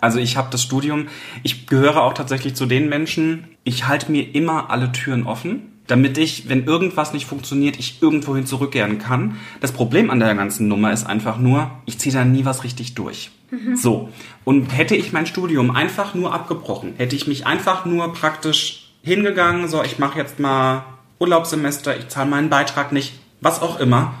[0.00, 1.08] Also ich habe das Studium,
[1.42, 6.16] ich gehöre auch tatsächlich zu den Menschen, ich halte mir immer alle Türen offen, damit
[6.18, 9.38] ich, wenn irgendwas nicht funktioniert, ich irgendwohin zurückkehren kann.
[9.60, 12.94] Das Problem an der ganzen Nummer ist einfach nur, ich ziehe da nie was richtig
[12.94, 13.30] durch.
[13.74, 14.10] So.
[14.44, 19.68] Und hätte ich mein Studium einfach nur abgebrochen, hätte ich mich einfach nur praktisch hingegangen,
[19.68, 20.84] so ich mache jetzt mal
[21.18, 24.14] Urlaubssemester, ich zahle meinen Beitrag nicht, was auch immer.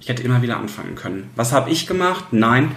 [0.00, 1.30] Ich hätte immer wieder anfangen können.
[1.36, 2.26] Was habe ich gemacht?
[2.32, 2.72] Nein,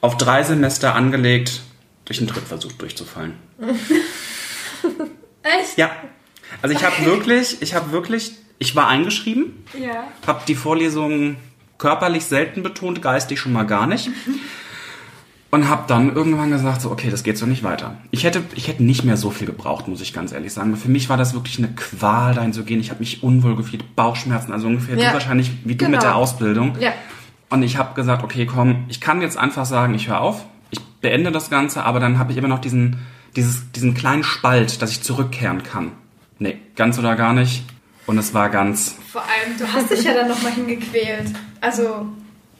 [0.00, 1.62] auf drei Semester angelegt,
[2.04, 3.34] durch einen Drittversuch durchzufallen.
[5.42, 5.76] Echt?
[5.76, 5.90] Ja.
[6.60, 10.04] Also ich habe wirklich, ich habe wirklich, ich war eingeschrieben, Ja.
[10.26, 11.36] habe die Vorlesungen
[11.78, 14.10] körperlich selten betont, geistig schon mal gar nicht.
[15.50, 17.98] Und habe dann irgendwann gesagt, so, okay, das geht so nicht weiter.
[18.10, 20.74] Ich hätte, ich hätte nicht mehr so viel gebraucht, muss ich ganz ehrlich sagen.
[20.76, 22.80] Für mich war das wirklich eine Qual, dahin zu gehen.
[22.80, 25.08] Ich habe mich unwohl gefühlt, Bauchschmerzen, also ungefähr Ja.
[25.08, 26.00] du wahrscheinlich wie du mit Genau.
[26.00, 26.78] der Ausbildung.
[26.80, 26.92] Ja.
[27.50, 30.80] Und ich habe gesagt, okay, komm, ich kann jetzt einfach sagen, ich höre auf, ich
[31.02, 33.00] beende das Ganze, aber dann habe ich immer noch diesen,
[33.36, 35.92] dieses, diesen kleinen Spalt, dass ich zurückkehren kann.
[36.42, 37.62] Nee, ganz oder gar nicht.
[38.06, 41.30] Und es war ganz, Vor allem, du hast dich ja dann nochmal hingequält.
[41.60, 42.06] Also,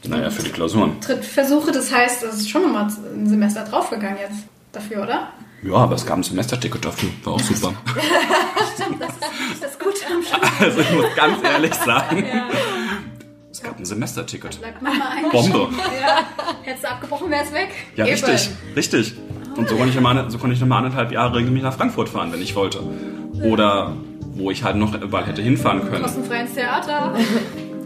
[0.05, 1.01] naja, für die Klausuren.
[1.01, 5.33] Drittversuche, das heißt, es ist schon nochmal ein Semester draufgegangen jetzt dafür, oder?
[5.65, 7.75] Ja, aber es gab ein Semesterticket dafür, war auch super.
[9.53, 10.51] Ist das gut am Schluss?
[10.61, 12.25] Also ich muss ganz ehrlich sagen,
[13.51, 14.61] es gab ein Semesterticket.
[15.33, 15.69] Bombe.
[16.01, 16.21] Ja.
[16.63, 17.71] Hättest du abgebrochen, wäre es weg.
[17.97, 18.15] Ja, Eben.
[18.15, 19.15] richtig, richtig.
[19.57, 22.33] Und so konnte ich, immer, so konnte ich nochmal anderthalb Jahre regelmäßig nach Frankfurt fahren,
[22.33, 22.81] wenn ich wollte.
[23.45, 23.97] Oder
[24.35, 26.03] wo ich halt noch überall hätte hinfahren können.
[26.03, 27.15] Kostenfrei ins Theater.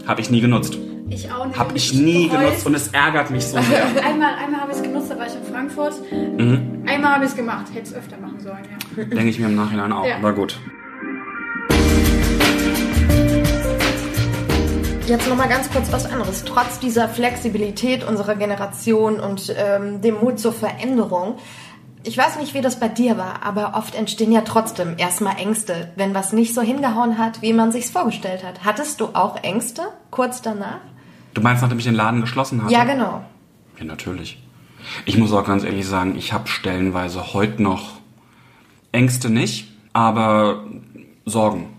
[0.07, 0.77] Habe ich nie genutzt.
[1.09, 1.57] Ich auch nicht.
[1.57, 2.41] Habe ich nie bereut.
[2.41, 3.85] genutzt und es ärgert mich so sehr.
[4.05, 5.93] Einmal, einmal habe ich es genutzt, da war ich in Frankfurt.
[6.11, 6.83] Mhm.
[6.85, 7.67] Einmal habe ich es gemacht.
[7.73, 8.63] Hätte es öfter machen sollen,
[8.97, 9.03] ja.
[9.03, 10.05] Denke ich mir im Nachhinein auch.
[10.05, 10.17] Ja.
[10.17, 10.59] Aber gut.
[15.07, 16.43] Jetzt nochmal ganz kurz was anderes.
[16.43, 21.37] Trotz dieser Flexibilität unserer Generation und ähm, dem Mut zur Veränderung,
[22.07, 25.91] ich weiß nicht, wie das bei dir war, aber oft entstehen ja trotzdem erstmal Ängste,
[25.95, 28.63] wenn was nicht so hingehauen hat, wie man sich's vorgestellt hat.
[28.63, 30.79] Hattest du auch Ängste kurz danach?
[31.33, 32.73] Du meinst, nachdem ich den Laden geschlossen hatte?
[32.73, 33.23] Ja, genau.
[33.77, 34.41] Ja, natürlich.
[35.05, 37.99] Ich muss auch ganz ehrlich sagen, ich habe stellenweise heute noch
[38.91, 40.63] Ängste nicht, aber
[41.25, 41.73] Sorgen.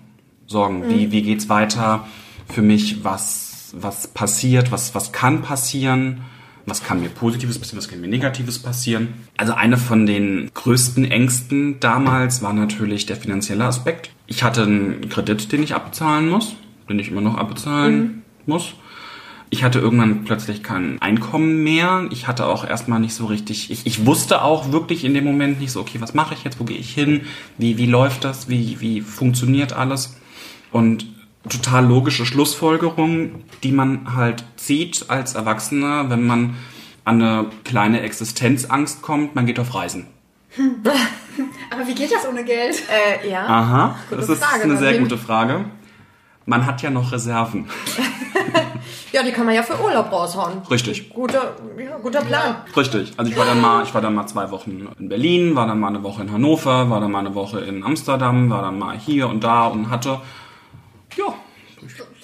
[0.47, 0.89] Sorgen.
[0.89, 2.07] Wie, wie geht's weiter
[2.49, 3.03] für mich?
[3.03, 4.71] Was, was passiert?
[4.73, 6.25] Was, was kann passieren?
[6.69, 7.79] Was kann mir Positives passieren?
[7.79, 9.09] Was kann mir Negatives passieren?
[9.37, 14.11] Also eine von den größten Ängsten damals war natürlich der finanzielle Aspekt.
[14.27, 16.55] Ich hatte einen Kredit, den ich abbezahlen muss,
[16.89, 18.75] den ich immer noch abbezahlen muss.
[19.51, 22.07] Ich hatte irgendwann plötzlich kein Einkommen mehr.
[22.11, 25.61] Ich hatte auch erstmal nicht so richtig, ich, ich wusste auch wirklich in dem Moment
[25.61, 27.23] nicht so, okay, was mache ich jetzt, wo gehe ich hin,
[27.57, 30.17] wie, wie läuft das, wie, wie funktioniert alles.
[30.71, 31.07] Und
[31.49, 36.57] total logische Schlussfolgerung, die man halt zieht als Erwachsener, wenn man
[37.05, 40.07] an eine kleine Existenzangst kommt, man geht auf Reisen.
[41.71, 42.83] Aber wie geht das ohne Geld?
[42.91, 43.47] Äh, ja.
[43.47, 45.65] Aha, Gute das ist Frage, eine sehr gute Frage.
[46.47, 47.69] Man hat ja noch Reserven.
[49.13, 50.63] Ja, die kann man ja für Urlaub raushauen.
[50.71, 51.09] Richtig.
[51.11, 52.57] Guter, ja, guter Plan.
[52.77, 53.13] Richtig.
[53.17, 55.81] Also ich war dann mal, ich war dann mal zwei Wochen in Berlin, war dann
[55.81, 58.99] mal eine Woche in Hannover, war dann mal eine Woche in Amsterdam, war dann mal
[58.99, 60.21] hier und da und hatte,
[61.19, 61.35] ja,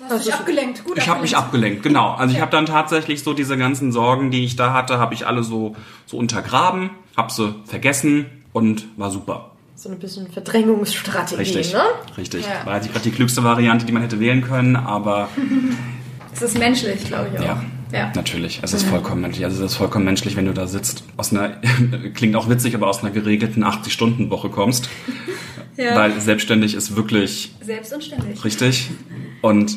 [0.08, 0.84] Du hast dich abgelenkt.
[0.84, 2.10] Gut ich habe mich abgelenkt, genau.
[2.12, 5.26] Also ich habe dann tatsächlich so diese ganzen Sorgen, die ich da hatte, habe ich
[5.26, 5.76] alle so
[6.06, 9.52] so untergraben, habe sie vergessen und war super.
[9.76, 11.82] So ein bisschen Verdrängungsstrategie, Richtig, ne?
[12.16, 12.44] richtig.
[12.46, 12.66] Ja.
[12.66, 15.28] War jetzt gerade die klügste Variante, die man hätte wählen können, aber
[16.32, 17.44] Es ist menschlich, glaube ich auch.
[17.44, 18.12] ja, Ja.
[18.16, 18.58] natürlich.
[18.62, 19.44] Es ist vollkommen menschlich.
[19.44, 21.50] Also es ist vollkommen menschlich, wenn du da sitzt, aus einer,
[22.14, 24.88] klingt auch witzig, aber aus einer geregelten 80-Stunden-Woche kommst.
[25.76, 25.96] Ja.
[25.96, 28.44] Weil selbstständig ist wirklich Selbst und ständig.
[28.44, 28.90] richtig.
[29.42, 29.76] Und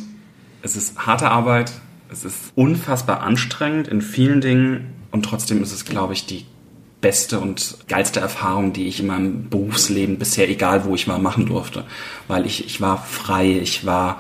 [0.61, 1.71] es ist harte Arbeit.
[2.11, 4.93] Es ist unfassbar anstrengend in vielen Dingen.
[5.11, 6.45] Und trotzdem ist es, glaube ich, die
[7.01, 11.45] beste und geilste Erfahrung, die ich in meinem Berufsleben bisher, egal wo ich war, machen
[11.45, 11.83] durfte.
[12.27, 14.19] Weil ich, ich war frei, ich war,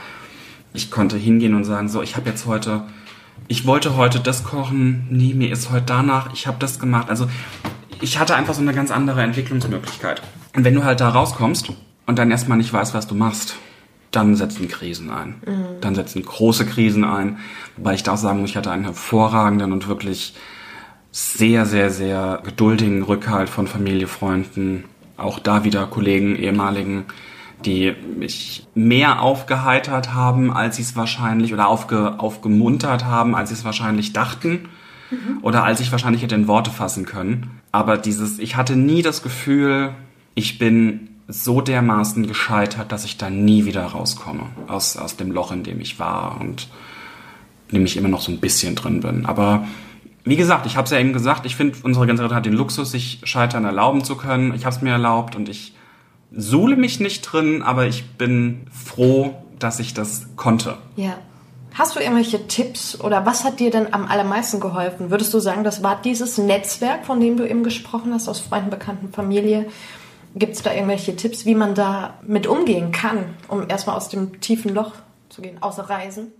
[0.73, 2.83] ich konnte hingehen und sagen, so, ich habe jetzt heute,
[3.47, 7.09] ich wollte heute das kochen, nee, mir ist heute danach, ich habe das gemacht.
[7.09, 7.27] Also
[8.01, 10.21] ich hatte einfach so eine ganz andere Entwicklungsmöglichkeit.
[10.55, 11.71] Und wenn du halt da rauskommst
[12.05, 13.55] und dann erstmal nicht weißt, was du machst,
[14.11, 15.35] dann setzen Krisen ein.
[15.81, 17.39] Dann setzen große Krisen ein.
[17.75, 20.33] Wobei ich da sagen muss, ich hatte einen hervorragenden und wirklich
[21.11, 24.85] sehr, sehr, sehr geduldigen Rückhalt von Familie, Freunden,
[25.17, 27.05] auch da wieder Kollegen, ehemaligen,
[27.65, 33.55] die mich mehr aufgeheitert haben, als sie es wahrscheinlich, oder aufge, aufgemuntert haben, als sie
[33.55, 34.69] es wahrscheinlich dachten,
[35.41, 37.56] oder als ich wahrscheinlich hätte in Worte fassen können.
[37.71, 39.93] Aber dieses, ich hatte nie das Gefühl,
[40.35, 45.51] ich bin so dermaßen gescheitert, dass ich da nie wieder rauskomme aus, aus dem Loch,
[45.51, 46.69] in dem ich war und
[47.69, 49.25] in dem ich immer noch so ein bisschen drin bin.
[49.25, 49.67] Aber
[50.23, 52.91] wie gesagt, ich habe es ja eben gesagt, ich finde, unsere Generation hat den Luxus,
[52.91, 54.53] sich Scheitern erlauben zu können.
[54.53, 55.73] Ich habe es mir erlaubt und ich
[56.31, 60.77] suhle mich nicht drin, aber ich bin froh, dass ich das konnte.
[60.95, 61.17] Ja.
[61.77, 65.11] Hast du irgendwelche Tipps oder was hat dir denn am allermeisten geholfen?
[65.11, 68.71] Würdest du sagen, das war dieses Netzwerk, von dem du eben gesprochen hast, aus Freunden,
[68.71, 69.67] Bekannten, Familie?
[70.33, 74.41] Gibt es da irgendwelche Tipps, wie man da mit umgehen kann, um erstmal aus dem
[74.41, 74.93] tiefen Loch
[75.29, 76.31] zu gehen, außer Reisen?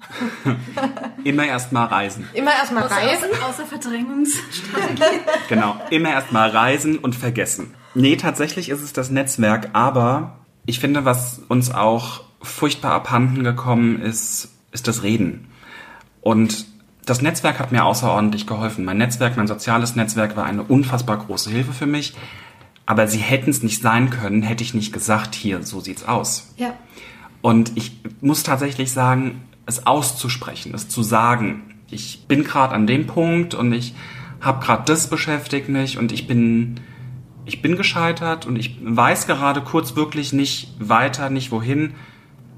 [1.24, 2.28] Immer erst mal reisen.
[2.34, 3.30] Immer erstmal reisen.
[3.32, 5.20] außer, außer Verdrängungsstrategie.
[5.50, 7.76] Genau, immer erst mal reisen und vergessen.
[7.94, 14.02] Nee, tatsächlich ist es das Netzwerk, aber ich finde, was uns auch furchtbar abhanden gekommen
[14.02, 15.48] ist, ist das Reden.
[16.22, 16.66] Und
[17.06, 18.84] das Netzwerk hat mir außerordentlich geholfen.
[18.84, 22.14] Mein Netzwerk, mein soziales Netzwerk war eine unfassbar große Hilfe für mich.
[22.86, 26.54] Aber sie hätten es nicht sein können, hätte ich nicht gesagt, hier, so sieht's aus.
[26.58, 26.74] Ja.
[27.42, 31.76] Und ich muss tatsächlich sagen, es auszusprechen, es zu sagen.
[31.90, 33.94] Ich bin gerade an dem Punkt und ich
[34.42, 36.80] habe gerade das beschäftigt mich und ich bin
[37.46, 41.94] ich bin gescheitert und ich weiß gerade kurz wirklich nicht weiter, nicht wohin,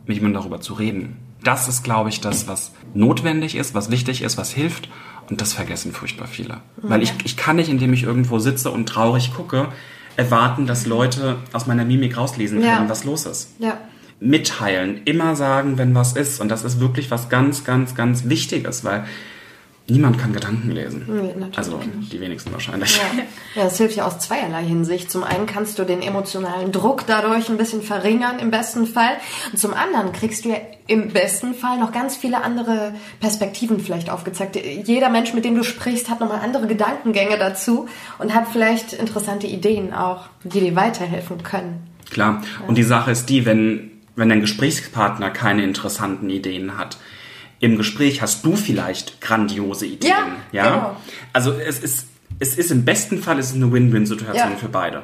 [0.07, 1.17] mit jemandem darüber zu reden.
[1.43, 4.89] Das ist, glaube ich, das, was notwendig ist, was wichtig ist, was hilft.
[5.29, 6.57] Und das vergessen furchtbar viele.
[6.77, 9.67] Weil ich, ich kann nicht, indem ich irgendwo sitze und traurig gucke,
[10.17, 12.89] erwarten, dass Leute aus meiner Mimik rauslesen können, Ja.
[12.89, 13.77] was los ist Ja.
[14.19, 16.41] mitteilen, immer sagen, wenn was ist.
[16.41, 19.05] Und das ist wirklich was ganz, ganz, ganz Wichtiges, weil
[19.89, 21.05] niemand kann Gedanken lesen.
[21.07, 21.79] Nee, also
[22.11, 22.97] die wenigsten wahrscheinlich.
[22.97, 23.23] Ja.
[23.55, 25.11] ja, das hilft ja aus zweierlei Hinsicht.
[25.11, 29.17] Zum einen kannst du den emotionalen Druck dadurch ein bisschen verringern, im besten Fall.
[29.51, 34.09] Und zum anderen kriegst du ja im besten Fall noch ganz viele andere Perspektiven vielleicht
[34.09, 34.55] aufgezeigt.
[34.55, 37.87] Jeder Mensch, mit dem du sprichst, hat nochmal andere Gedankengänge dazu
[38.17, 41.87] und hat vielleicht interessante Ideen auch, die dir weiterhelfen können.
[42.09, 42.41] Klar.
[42.67, 46.97] Und die Sache ist die, wenn, wenn dein Gesprächspartner keine interessanten Ideen hat,
[47.59, 50.11] im Gespräch hast du vielleicht grandiose Ideen.
[50.51, 50.95] Ja, genau.
[51.33, 52.07] Also es ist,
[52.39, 54.57] es ist im besten Fall ist es eine Win-Win-Situation Ja.
[54.57, 55.03] für beide.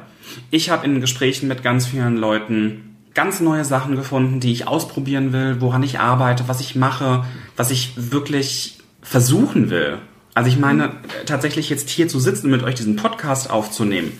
[0.50, 5.32] Ich habe in Gesprächen mit ganz vielen Leuten ganz neue Sachen gefunden, die ich ausprobieren
[5.32, 7.24] will, woran ich arbeite, was ich mache,
[7.56, 9.98] was ich wirklich versuchen will.
[10.34, 10.92] Also ich meine,
[11.24, 14.12] tatsächlich jetzt hier zu sitzen und mit euch diesen Podcast aufzunehmen.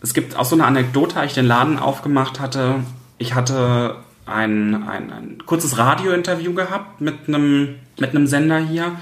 [0.00, 2.76] Es gibt auch so eine Anekdote, als ich den Laden aufgemacht hatte.
[3.18, 8.96] Ich hatte ein, ein, ein kurzes Radiointerview gehabt mit einem, mit einem Sender hier.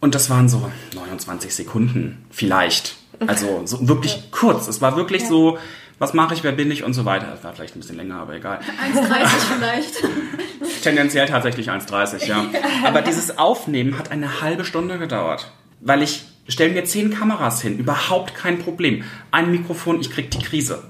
[0.00, 2.96] Und das waren so 29 Sekunden vielleicht.
[3.26, 4.66] Also so wirklich kurz.
[4.66, 5.58] Es war wirklich so,
[5.98, 7.32] was mache ich, wer bin ich und so weiter.
[7.36, 8.58] Es war vielleicht ein bisschen länger, aber egal.
[8.94, 9.26] 1,30
[9.56, 9.94] vielleicht.
[10.82, 12.44] Tendenziell tatsächlich 1,30, ja.
[12.84, 15.52] Aber dieses Aufnehmen hat eine halbe Stunde gedauert.
[15.80, 19.04] Weil ich stelle mir zehn Kameras hin, überhaupt kein Problem.
[19.30, 20.82] Ein Mikrofon, ich krieg die Krise.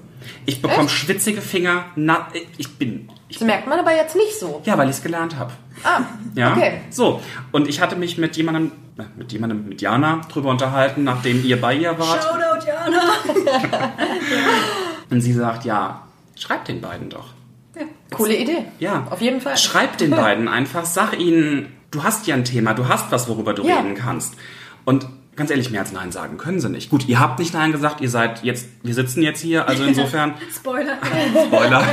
[0.45, 2.27] Ich bekomme schwitzige Finger, na,
[2.57, 4.61] ich bin, ich Das merkt man aber jetzt nicht so.
[4.63, 5.51] ja, weil ich es gelernt habe.
[5.83, 6.01] Ah,
[6.35, 6.51] Ja.
[6.53, 6.81] okay.
[6.91, 7.19] So.
[7.51, 8.71] Und ich hatte mich mit jemandem,
[9.17, 12.23] mit jemandem, mit Jana drüber unterhalten, nachdem ihr bei ihr wart.
[12.23, 13.01] Shoutout, Jana.
[15.09, 16.03] Und sie sagt, ja,
[16.35, 17.27] schreib den beiden doch.
[18.11, 18.65] Coole Idee.
[18.79, 19.07] Ja.
[19.09, 19.57] Auf jeden Fall.
[19.57, 23.53] Schreib den beiden einfach, sag ihnen, du hast ja ein Thema, du hast was, worüber
[23.53, 23.77] du Ja.
[23.77, 24.35] reden kannst.
[24.85, 26.89] Und ganz ehrlich, mehr als Nein sagen können sie nicht.
[26.89, 30.35] Gut, ihr habt nicht Nein gesagt, ihr seid jetzt, wir sitzen jetzt hier, also insofern,
[30.53, 30.97] Spoiler.
[31.47, 31.83] Spoiler,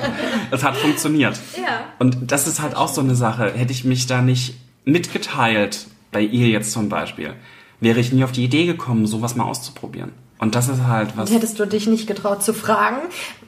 [0.50, 1.38] es hat funktioniert.
[1.56, 1.84] Ja.
[1.98, 3.52] Und das ist halt auch so eine Sache.
[3.54, 7.34] Hätte ich mich da nicht mitgeteilt, bei ihr jetzt zum Beispiel,
[7.80, 10.12] wäre ich nie auf die Idee gekommen, sowas mal auszuprobieren.
[10.38, 11.30] Und das ist halt was.
[11.30, 12.98] Hättest du dich nicht getraut zu fragen?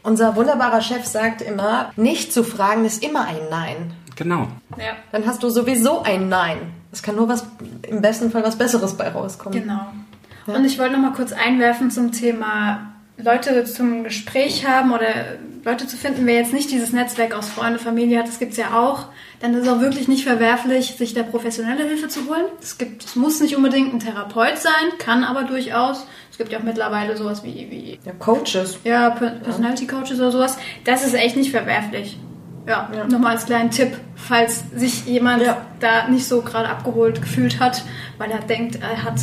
[0.02, 3.92] Unser wunderbarer Chef sagt immer, nicht zu fragen ist immer ein Nein.
[4.16, 4.48] Genau.
[4.78, 6.58] Ja, Dann hast du sowieso ein Nein.
[6.96, 7.46] Es kann nur was,
[7.86, 9.60] im besten Fall was Besseres bei rauskommen.
[9.60, 9.86] genau.
[10.46, 15.08] Und ich wollte noch mal kurz einwerfen zum Thema Leute zum Gespräch haben oder
[15.64, 18.78] Leute zu finden, wer jetzt nicht dieses Netzwerk aus Freunde, Familie hat, das gibt's ja
[18.80, 19.06] auch,
[19.40, 22.44] dann ist es auch wirklich nicht verwerflich, sich da professionelle Hilfe zu holen.
[22.62, 26.06] Es gibt, es muss nicht unbedingt ein Therapeut sein, kann aber durchaus.
[26.30, 28.78] Es gibt ja auch mittlerweile sowas wie, wie Ja, Coaches.
[28.84, 30.56] ja, Per- Personality Coaches oder sowas.
[30.84, 32.18] Das ist echt nicht verwerflich.
[32.66, 35.58] Ja, nochmal als kleinen Tipp, falls sich jemand Ja.
[35.80, 37.84] da nicht so gerade abgeholt gefühlt hat,
[38.18, 39.20] weil er denkt, er hat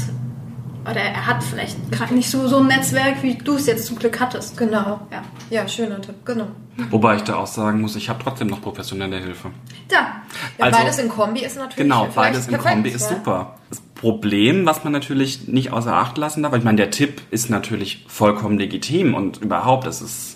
[0.89, 3.97] oder er hat vielleicht gerade nicht so, so ein Netzwerk, wie du es jetzt zum
[3.97, 4.57] Glück hattest.
[4.57, 4.99] Genau.
[5.11, 5.21] Ja.
[5.49, 6.47] Ja, schöner Tipp, genau.
[6.89, 9.51] Wobei ich da auch sagen muss, ich habe trotzdem noch professionelle Hilfe.
[9.87, 9.95] Da.
[9.95, 13.15] Ja, Also- beides in Kombi ist natürlich Genau, beides im perfekt, Kombi ist ja.
[13.17, 13.55] super.
[13.69, 17.21] Das Problem, was man natürlich nicht außer Acht lassen darf, weil ich meine, der Tipp
[17.31, 20.32] ist natürlich vollkommen legitim und überhaupt, es ist,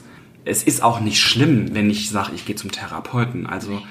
[0.48, 3.45] es ist auch nicht schlimm, wenn ich sage, ich gehe zum Therapeuten.
[3.45, 3.82] Also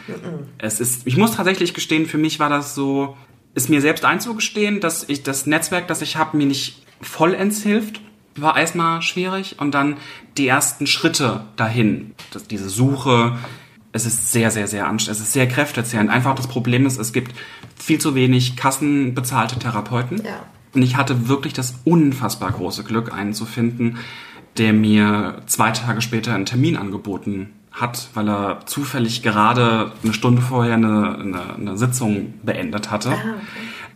[0.58, 3.16] es ist, ich muss tatsächlich gestehen, für mich war das so,
[3.54, 8.00] ist mir selbst einzugestehen, dass ich das Netzwerk, das ich habe, mir nicht vollends hilft.
[8.36, 9.96] War erstmal schwierig und dann
[10.36, 13.36] die ersten Schritte dahin, das, diese Suche,
[13.92, 15.20] es ist sehr, sehr, sehr anstrengend.
[15.20, 16.10] Es ist sehr kräftezehrend.
[16.10, 17.34] Einfach das Problem ist, es gibt
[17.76, 20.22] viel zu wenig kassenbezahlte Therapeuten.
[20.22, 20.44] Ja.
[20.74, 23.96] Und ich hatte wirklich das unfassbar große Glück, einen zu finden,
[24.58, 30.40] der mir zwei Tage später einen Termin angeboten hat, weil er zufällig gerade eine Stunde
[30.40, 33.12] vorher eine, eine, eine Sitzung beendet hatte.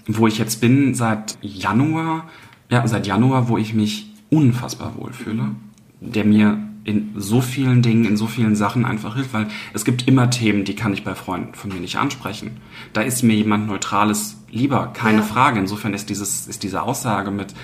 [0.07, 2.29] Wo ich jetzt bin seit Januar,
[2.71, 5.53] ja, seit Januar, wo ich mich unfassbar wohlfühle,
[6.01, 10.09] der mir in so vielen Dingen, in so vielen Sachen einfach hilft, weil es gibt
[10.09, 12.53] immer Themen, die kann ich bei Freunden von mir nicht ansprechen.
[12.93, 15.25] Da ist mir jemand Neutrales lieber, keine Ja.
[15.25, 15.61] Frage.
[15.61, 17.55] Insofern ist dieses, ist diese Aussage mit,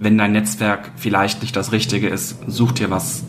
[0.00, 3.22] wenn dein Netzwerk vielleicht nicht das Richtige ist, such dir was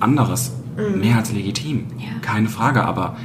[0.00, 0.52] anderes.
[0.96, 1.86] Mehr als legitim.
[1.98, 2.18] Ja.
[2.20, 3.16] Keine Frage, aber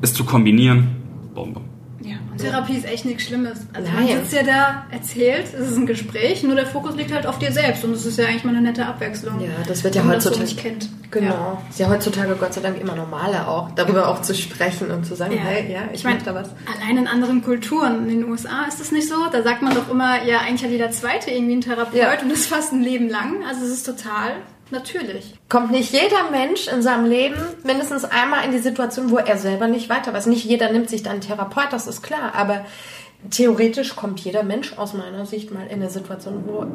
[0.00, 0.96] es zu kombinieren,
[1.34, 1.60] Bombe.
[2.04, 2.16] Ja.
[2.38, 3.60] Therapie ist echt nichts Schlimmes.
[3.72, 4.04] Also Nein.
[4.04, 7.38] man sitzt ja da, erzählt, es ist ein Gespräch, nur der Fokus liegt halt auf
[7.38, 9.40] dir selbst und es ist ja eigentlich mal eine nette Abwechslung.
[9.40, 10.88] Ja, das wird ja wenn man das heutzutage- so kennt.
[11.10, 11.30] Genau.
[11.32, 11.62] Ja.
[11.70, 15.14] Ist ja heutzutage Gott sei Dank immer normaler auch, darüber auch zu sprechen und zu
[15.14, 15.42] sagen, Ja.
[15.42, 16.50] hey, ja, ich, ich meine, da was.
[16.76, 19.14] allein in anderen Kulturen, in den USA ist das nicht so.
[19.32, 22.20] Da sagt man doch immer, ja, eigentlich hat jeder Zweite irgendwie einen Therapeut Ja.
[22.20, 23.44] und das fast ein Leben lang.
[23.48, 24.32] Also es ist total
[24.70, 25.34] natürlich.
[25.48, 29.68] Kommt nicht jeder Mensch in seinem Leben mindestens einmal in die Situation, wo er selber
[29.68, 30.26] nicht weiter weiß.
[30.26, 32.64] Nicht jeder nimmt sich dann einen Therapeut, das ist klar, aber
[33.30, 36.66] theoretisch kommt jeder Mensch aus meiner Sicht mal in eine Situation, wo,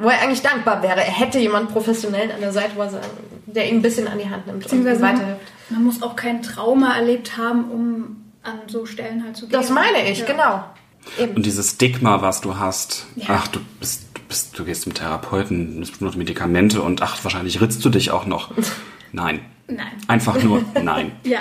[0.00, 0.96] wo er eigentlich dankbar wäre.
[1.00, 2.90] Er hätte jemand professionell an der Seite, er
[3.46, 5.40] der ihn ein bisschen an die Hand nimmt und ihm Beziehungsweise man, weiterhilft.
[5.70, 9.52] man muss auch kein Trauma erlebt haben, um an so Stellen halt zu gehen.
[9.52, 10.26] Das meine ich, Ja.
[10.26, 10.64] genau.
[11.18, 11.36] Eben.
[11.36, 13.26] Und dieses Stigma, was du hast, Ja.
[13.28, 14.02] ach, du bist,
[14.32, 18.24] bist, du gehst zum Therapeuten, nimmst nur Medikamente und ach, wahrscheinlich ritzt du dich auch
[18.24, 18.50] noch.
[19.12, 19.40] Nein.
[19.68, 19.92] Nein.
[20.08, 21.12] Einfach nur nein.
[21.24, 21.40] Ja.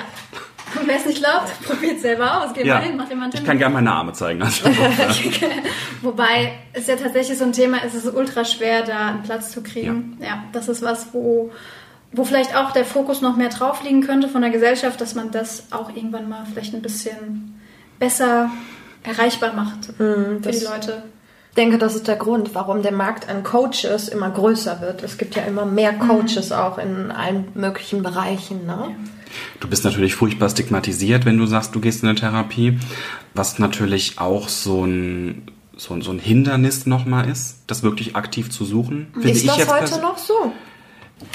[0.79, 2.53] Und wer es nicht glaubt, probiert selber aus.
[2.53, 2.75] Geht Ja.
[2.75, 4.41] mal hin, macht jemand Ich kann gerne meine Arme zeigen.
[4.41, 4.65] Also,
[6.01, 9.51] Wobei es ja tatsächlich so ein Thema ist, es ist ultra schwer, da einen Platz
[9.51, 10.17] zu kriegen.
[10.21, 11.51] Ja, das ist was, wo,
[12.11, 15.31] wo vielleicht auch der Fokus noch mehr drauf liegen könnte von der Gesellschaft, dass man
[15.31, 17.59] das auch irgendwann mal vielleicht ein bisschen
[17.99, 18.49] besser
[19.03, 21.03] erreichbar macht für das- die Leute.
[21.51, 25.03] Ich denke, das ist der Grund, warum der Markt an Coaches immer größer wird.
[25.03, 28.65] Es gibt ja immer mehr Coaches auch in allen möglichen Bereichen.
[28.65, 28.95] Ne?
[29.59, 32.79] Du bist natürlich furchtbar stigmatisiert, wenn du sagst, du gehst in eine Therapie,
[33.33, 35.41] was natürlich auch so ein,
[35.75, 39.07] so ein, so ein Hindernis nochmal ist, das wirklich aktiv zu suchen.
[39.11, 40.53] finde Ist ich das jetzt heute noch so?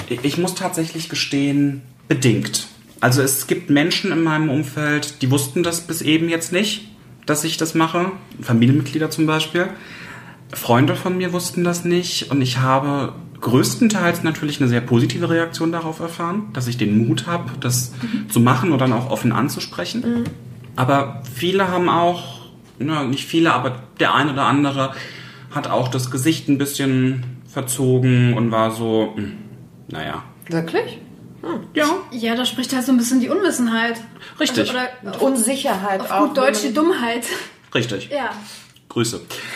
[0.09, 2.65] Ich muss tatsächlich gestehen, bedingt.
[3.01, 6.87] Also es gibt Menschen in meinem Umfeld, die wussten das bis eben jetzt nicht,
[7.27, 8.13] dass ich das mache.
[8.41, 9.69] Familienmitglieder zum Beispiel.
[10.53, 15.71] Freunde von mir wussten das nicht und ich habe größtenteils natürlich eine sehr positive Reaktion
[15.71, 17.91] darauf erfahren, dass ich den Mut habe, das
[18.29, 20.23] zu machen und dann auch offen anzusprechen.
[20.75, 22.39] Aber viele haben auch,
[22.79, 24.93] ja, nicht viele, aber der eine oder andere
[25.53, 29.33] hat auch das Gesicht ein bisschen verzogen und war so, hm,
[29.89, 30.99] naja, Wirklich?
[31.73, 33.95] ja, Ja, da spricht halt so ein bisschen die Unwissenheit.
[34.39, 34.73] Richtig.
[34.73, 36.27] Also, oder Unsicherheit auf auch.
[36.27, 37.25] gut Deutsch die Dummheit.
[37.75, 38.09] richtig.
[38.11, 38.29] Ja,
[38.89, 39.21] Grüße.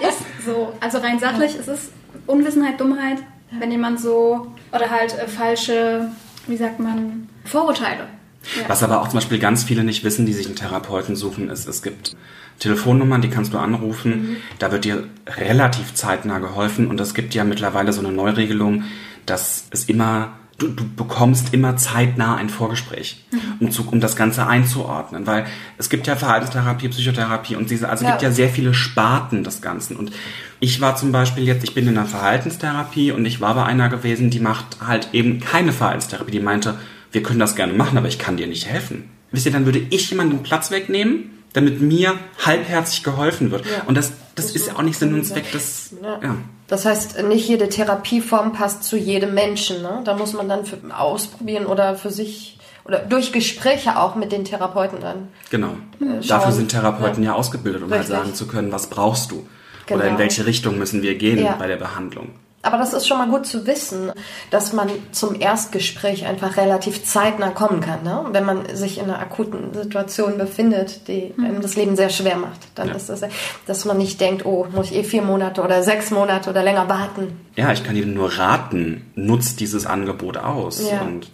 [0.00, 0.72] ist so.
[0.80, 1.90] Also rein sachlich ist es
[2.26, 3.18] Unwissenheit, Dummheit.
[3.58, 6.10] Wenn jemand so, oder halt äh, falsche
[6.46, 8.08] wie sagt man, Vorurteile.
[8.56, 8.68] Ja.
[8.68, 11.66] Was aber auch zum Beispiel ganz viele nicht wissen, die sich einen Therapeuten suchen, ist,
[11.66, 12.14] es gibt
[12.58, 14.10] Telefonnummern, die kannst du anrufen.
[14.10, 14.36] Mhm.
[14.58, 16.88] Da wird dir relativ zeitnah geholfen.
[16.88, 18.84] Und es gibt ja mittlerweile so eine Neuregelung,
[19.26, 23.38] dass es immer Du, du bekommst immer zeitnah ein Vorgespräch, mhm.
[23.58, 25.46] um, zu, um das Ganze einzuordnen, weil
[25.78, 28.12] es gibt ja Verhaltenstherapie, Psychotherapie und diese, also ja.
[28.12, 29.96] gibt ja sehr viele Sparten des Ganzen.
[29.96, 30.12] Und
[30.60, 33.88] ich war zum Beispiel jetzt, ich bin in der Verhaltenstherapie und ich war bei einer
[33.88, 36.30] gewesen, die macht halt eben keine Verhaltenstherapie.
[36.30, 36.76] Die meinte,
[37.10, 39.10] wir können das gerne machen, aber ich kann dir nicht helfen.
[39.32, 43.64] Wisst ihr, dann würde ich jemanden Platz wegnehmen damit mir halbherzig geholfen wird.
[43.64, 43.84] Ja.
[43.86, 45.50] Und das, das ist ja auch nicht Sinn und Zweck.
[45.52, 46.20] Das, ja.
[46.22, 46.36] ja.
[46.66, 49.82] Das heißt, nicht jede Therapieform passt zu jedem Menschen.
[49.82, 50.00] Ne?
[50.04, 54.44] Da muss man dann für, ausprobieren oder für sich oder durch Gespräche auch mit den
[54.44, 55.28] Therapeuten dann.
[55.50, 55.76] Genau.
[56.00, 58.16] Äh, Dafür sind Therapeuten ja, ja ausgebildet, um halt Richtig.
[58.16, 59.46] halt sagen zu können, was brauchst du?
[59.86, 60.00] Genau.
[60.00, 62.30] Oder in welche Richtung müssen wir gehen bei der Behandlung.
[62.64, 64.10] Aber das ist schon mal gut zu wissen,
[64.50, 68.02] dass man zum Erstgespräch einfach relativ zeitnah kommen kann.
[68.02, 68.24] Ne?
[68.32, 72.60] Wenn man sich in einer akuten Situation befindet, die einem das Leben sehr schwer macht,
[72.74, 72.94] dann ja.
[72.94, 73.22] ist das,
[73.66, 76.88] dass man nicht denkt, oh, muss ich eh vier Monate oder sechs Monate oder länger
[76.88, 77.38] warten.
[77.56, 80.90] Ja, ich kann Ihnen nur raten, nutzt dieses Angebot aus.
[80.90, 81.02] Ja.
[81.02, 81.30] Und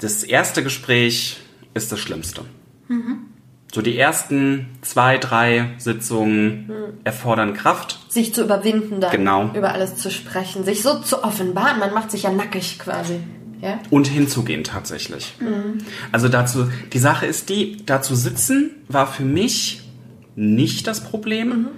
[0.00, 1.38] das erste Gespräch
[1.74, 2.42] ist das Schlimmste.
[2.88, 3.31] Mhm.
[3.72, 6.74] So die ersten zwei, drei Sitzungen hm.
[7.04, 8.00] erfordern Kraft.
[8.08, 9.10] Sich zu überwinden dann.
[9.10, 9.50] Genau.
[9.54, 10.62] Über alles zu sprechen.
[10.64, 11.78] Sich so zu offenbaren.
[11.78, 13.20] Man macht sich ja nackig quasi.
[13.62, 13.78] Ja?
[13.88, 15.34] Und hinzugehen tatsächlich.
[15.40, 15.78] Mhm.
[16.10, 19.88] Also dazu, die Sache ist die, dazu sitzen war für mich
[20.34, 21.48] nicht das Problem.
[21.48, 21.68] Mhm.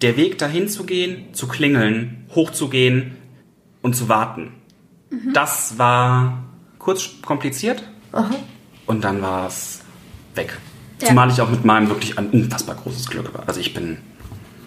[0.00, 3.16] Der Weg dahin zu gehen, zu klingeln, hochzugehen
[3.82, 4.54] und zu warten.
[5.10, 5.32] Mhm.
[5.34, 6.44] Das war
[6.78, 7.82] kurz kompliziert.
[8.12, 8.30] Aha.
[8.86, 9.80] Und dann war es
[10.34, 10.56] weg.
[11.00, 11.08] Ja.
[11.08, 13.46] Zumal ich auch mit meinem wirklich ein unfassbar großes Glück war.
[13.46, 13.98] Also ich bin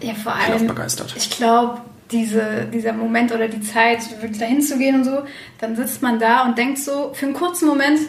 [0.00, 1.12] ja, vor allem, begeistert.
[1.16, 5.22] Ich glaube, diese, dieser Moment oder die Zeit, wirklich dahin zu gehen und so,
[5.58, 8.00] dann sitzt man da und denkt so, für einen kurzen Moment,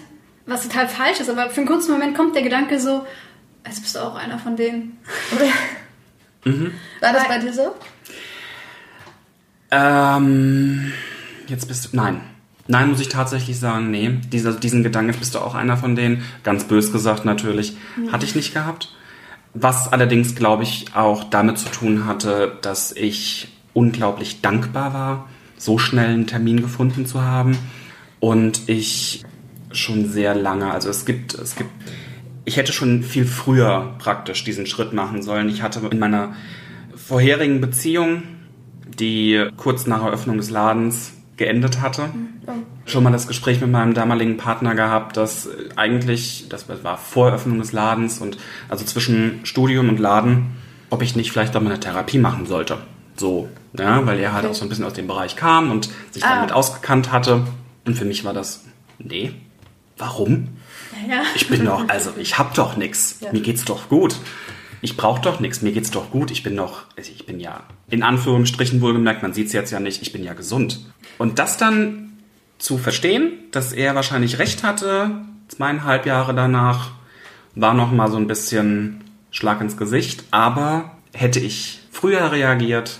[0.45, 3.05] was total falsch ist, aber für einen kurzen Moment kommt der Gedanke so,
[3.65, 4.97] jetzt bist du auch einer von denen.
[6.45, 6.73] mhm.
[6.99, 7.75] War das bei dir so?
[9.71, 10.91] Ähm,
[11.47, 11.95] jetzt bist du.
[11.95, 12.21] Nein.
[12.71, 14.11] Nein, muss ich tatsächlich sagen, nee.
[14.31, 16.23] Dieser, diesen Gedanken bist du auch einer von denen.
[16.43, 17.75] Ganz bös gesagt natürlich.
[17.97, 18.13] Mhm.
[18.13, 18.95] Hatte ich nicht gehabt.
[19.53, 25.77] Was allerdings, glaube ich, auch damit zu tun hatte, dass ich unglaublich dankbar war, so
[25.77, 27.57] schnell einen Termin gefunden zu haben.
[28.21, 29.25] Und ich
[29.73, 31.71] schon sehr lange, also es gibt, es gibt,
[32.45, 35.49] ich hätte schon viel früher praktisch diesen Schritt machen sollen.
[35.49, 36.35] Ich hatte in meiner
[36.95, 38.23] vorherigen Beziehung,
[38.97, 41.11] die kurz nach Eröffnung des Ladens
[41.41, 42.09] geendet hatte.
[42.85, 47.59] Schon mal das Gespräch mit meinem damaligen Partner gehabt, dass eigentlich, das war vor Eröffnung
[47.59, 48.37] des Ladens und
[48.69, 50.57] also zwischen Studium und Laden,
[50.89, 52.77] ob ich nicht vielleicht auch mal eine Therapie machen sollte.
[53.17, 54.51] So, ja, weil er halt okay.
[54.51, 56.35] auch so ein bisschen aus dem Bereich kam und sich ah.
[56.35, 57.43] damit ausgekannt hatte.
[57.85, 58.63] Und für mich war das,
[58.99, 59.33] nee,
[59.97, 60.49] warum?
[61.09, 61.23] Ja.
[61.35, 63.17] Ich bin doch, also ich hab doch nichts.
[63.21, 63.31] Ja.
[63.31, 64.15] Mir geht's doch gut
[64.81, 67.63] ich brauche doch nichts, mir geht's doch gut, ich bin doch, also ich bin ja,
[67.89, 70.85] in Anführungsstrichen wohlgemerkt, man sieht's jetzt ja nicht, ich bin ja gesund.
[71.17, 72.13] Und das dann
[72.57, 75.11] zu verstehen, dass er wahrscheinlich recht hatte,
[75.47, 76.91] zweieinhalb Jahre danach,
[77.53, 82.99] war noch mal so ein bisschen Schlag ins Gesicht, aber hätte ich früher reagiert,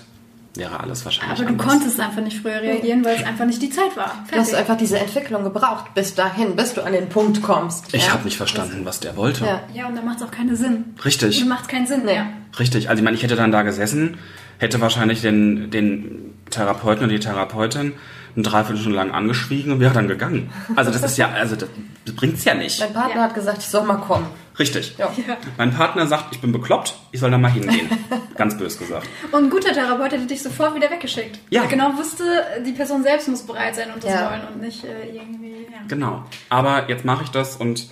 [0.54, 1.66] wäre alles wahrscheinlich Aber du anders.
[1.66, 4.08] konntest einfach nicht früher reagieren, weil es einfach nicht die Zeit war.
[4.08, 4.30] Fertig.
[4.30, 7.94] Du hast einfach diese Entwicklung gebraucht, bis dahin, bis du an den Punkt kommst.
[7.94, 8.12] Ich ja?
[8.12, 9.44] habe nicht verstanden, was der wollte.
[9.44, 10.94] Ja, ja und dann macht es auch keinen Sinn.
[11.04, 11.38] Richtig.
[11.38, 12.26] Dann macht keinen Sinn mehr.
[12.58, 12.90] Richtig.
[12.90, 14.18] Also ich meine, ich hätte dann da gesessen,
[14.58, 17.94] hätte wahrscheinlich den, den Therapeuten und die Therapeutin
[18.34, 20.50] eine Dreiviertelstunde lang angeschwiegen und wäre dann gegangen.
[20.76, 21.68] Also das ist ja, also das,
[22.04, 22.80] das bringt's ja nicht.
[22.80, 23.22] Mein Partner ja.
[23.22, 24.26] hat gesagt, ich soll mal kommen.
[24.58, 24.94] Richtig.
[24.98, 25.12] Ja.
[25.56, 27.88] Mein Partner sagt, ich bin bekloppt, ich soll da mal hingehen.
[28.36, 29.08] Ganz bös gesagt.
[29.30, 31.38] Und ein guter Therapeut hätte dich sofort wieder weggeschickt.
[31.50, 31.62] Ja.
[31.62, 32.24] Er genau wusste,
[32.64, 34.30] die Person selbst muss bereit sein und das ja.
[34.30, 35.66] wollen und nicht äh, irgendwie.
[35.70, 35.78] Ja.
[35.88, 36.24] Genau.
[36.48, 37.86] Aber jetzt mache ich das und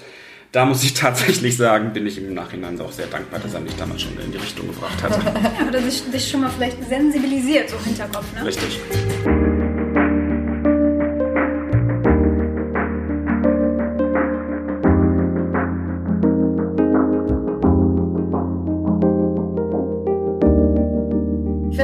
[0.53, 3.77] da muss ich tatsächlich sagen, bin ich im Nachhinein auch sehr dankbar, dass er mich
[3.77, 5.13] damals schon in die Richtung gebracht hat.
[5.61, 8.45] ja, oder dich, dich schon mal vielleicht sensibilisiert, so im Hinterkopf, ne?
[8.45, 8.81] Richtig.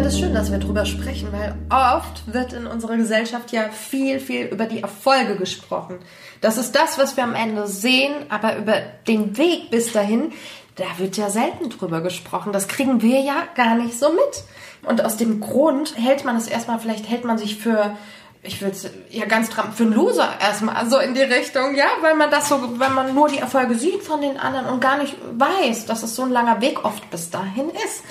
[0.07, 4.81] Dass wir drüber sprechen, weil oft wird in unserer Gesellschaft ja viel, viel über die
[4.81, 5.99] Erfolge gesprochen.
[6.41, 8.75] Das ist das, was wir am Ende sehen, aber über
[9.09, 10.33] den Weg bis dahin,
[10.77, 12.53] da wird ja selten drüber gesprochen.
[12.53, 14.45] Das kriegen wir ja gar nicht so mit.
[14.89, 17.97] Und aus dem Grund hält man es erstmal, vielleicht hält man sich für
[18.43, 22.15] ich würde es ja ganz für einen Loser erstmal so in die Richtung, ja, weil
[22.15, 25.17] man das so, wenn man nur die Erfolge sieht von den anderen und gar nicht
[25.33, 28.05] weiß, dass es so ein langer Weg oft bis dahin ist.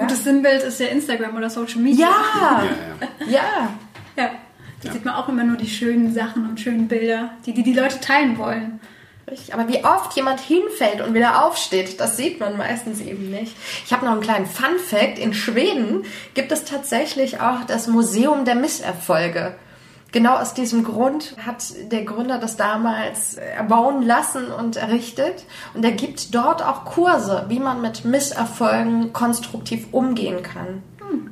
[0.00, 2.08] Gutes Sinnbild ist ja Instagram oder Social Media.
[2.08, 2.62] Ja,
[3.20, 3.26] ja.
[3.26, 3.40] ja.
[4.16, 4.30] ja.
[4.82, 4.92] Da Ja.
[4.94, 8.00] sieht man auch immer nur die schönen Sachen und schönen Bilder, die die, die Leute
[8.00, 8.80] teilen wollen.
[9.30, 13.54] Richtig, Aber wie oft jemand hinfällt und wieder aufsteht, das sieht man meistens eben nicht.
[13.84, 15.18] Ich habe noch einen kleinen Fun Fact.
[15.18, 19.54] In Schweden gibt es tatsächlich auch das Museum der Misserfolge.
[20.12, 25.44] Genau aus diesem Grund hat der Gründer das damals erbauen lassen und errichtet.
[25.74, 30.82] Und er gibt dort auch Kurse, wie man mit Misserfolgen konstruktiv umgehen kann.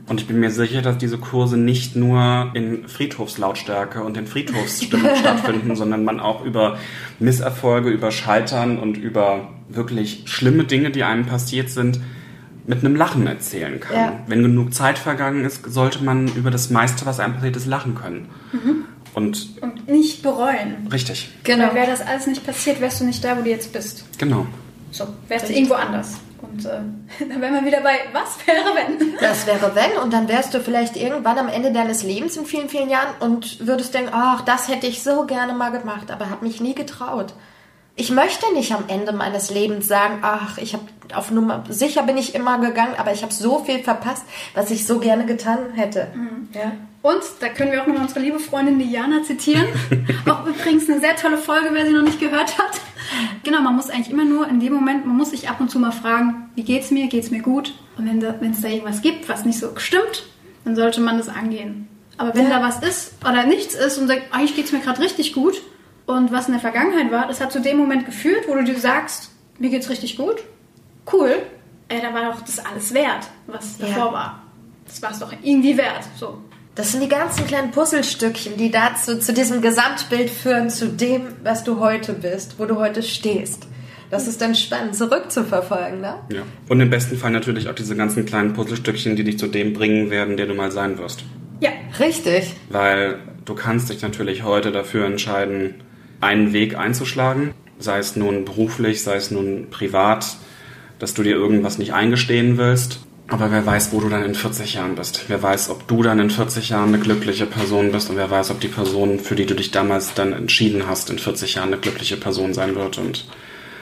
[0.09, 5.15] Und ich bin mir sicher, dass diese Kurse nicht nur in Friedhofslautstärke und in Friedhofsstimmung
[5.21, 6.79] stattfinden, sondern man auch über
[7.19, 12.01] Misserfolge, über Scheitern und über wirklich schlimme Dinge, die einem passiert sind,
[12.69, 13.97] mit einem Lachen erzählen kann.
[13.97, 14.13] Ja.
[14.27, 17.95] Wenn genug Zeit vergangen ist, sollte man über das meiste, was einem passiert ist, lachen
[17.95, 18.29] können.
[19.15, 20.87] Und Und nicht bereuen.
[20.93, 21.69] richtig, Genau.
[21.69, 24.05] Weil wäre das alles nicht passiert, wärst du nicht da, wo du jetzt bist.
[24.19, 24.47] genau.
[24.91, 25.57] So, wärst du Richtig.
[25.57, 26.19] irgendwo anders.
[26.41, 26.79] Und äh,
[27.29, 29.15] dann wären wir wieder bei, was wäre wenn?
[29.21, 32.69] Das wäre wenn und dann wärst du vielleicht irgendwann am Ende deines Lebens in vielen,
[32.69, 36.47] vielen Jahren und würdest denken, ach, das hätte ich so gerne mal gemacht, aber habe
[36.47, 37.35] mich nie getraut.
[38.01, 40.85] Ich möchte nicht am Ende meines Lebens sagen, ach, ich habe
[41.15, 44.23] auf Nummer sicher bin ich immer gegangen, aber ich habe so viel verpasst,
[44.55, 46.07] was ich so gerne getan hätte.
[46.55, 46.73] Ja.
[47.03, 49.67] Und da können wir auch nochmal unsere liebe Freundin Diana zitieren.
[50.31, 52.81] auch übrigens eine sehr tolle Folge, wer sie noch nicht gehört hat.
[53.43, 55.81] Genau, man muss eigentlich immer nur in dem Moment, man muss sich ab und zu
[55.81, 57.75] mal fragen, wie geht's mir, geht's mir gut?
[57.97, 60.25] Und wenn da- es da irgendwas gibt, was nicht so stimmt,
[60.65, 61.89] dann sollte man das angehen.
[62.17, 62.61] Aber wenn Ja.
[62.61, 65.55] da was ist oder nichts ist und sagt, eigentlich geht's mir gerade richtig gut
[66.09, 68.79] und was in der Vergangenheit war, das hat zu dem Moment geführt, wo du dir
[68.79, 70.37] sagst, mir geht's richtig gut,
[71.13, 71.35] cool,
[71.89, 73.87] ey, da war doch das alles wert, was Ja.
[73.87, 74.43] davor war.
[74.87, 76.05] Das war es doch irgendwie wert.
[76.17, 76.39] So.
[76.75, 81.63] Das sind die ganzen kleinen Puzzlestückchen, die dazu zu diesem Gesamtbild führen, zu dem, was
[81.65, 83.67] du heute bist, wo du heute stehst.
[84.11, 86.15] Das ist dann spannend, zurückzuverfolgen, ne?
[86.33, 86.43] Ja.
[86.69, 90.09] Und im besten Fall natürlich auch diese ganzen kleinen Puzzlestückchen, die dich zu dem bringen
[90.09, 91.25] werden, der du mal sein wirst.
[91.61, 92.55] Ja, Richtig.
[92.71, 95.83] Weil du kannst dich natürlich heute dafür entscheiden,
[96.21, 100.37] einen Weg einzuschlagen, sei es nun beruflich, sei es nun privat,
[100.99, 103.01] dass du dir irgendwas nicht eingestehen willst.
[103.31, 105.27] Aber wer weiß, wo du dann in 40 Jahren bist.
[105.29, 108.51] Wer weiß, ob du dann in 40 Jahren eine glückliche Person bist und wer weiß,
[108.51, 111.79] ob die Person, für die du dich damals dann entschieden hast, in 40 Jahren eine
[111.79, 112.97] glückliche Person sein wird.
[112.97, 113.27] Und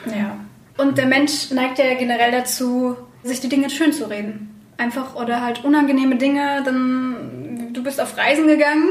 [0.07, 0.37] Ja.
[0.76, 4.51] Und der Mensch neigt ja generell dazu, sich die Dinge schön zu reden.
[4.78, 8.91] Einfach oder halt unangenehme Dinge, dann du bist auf Reisen gegangen,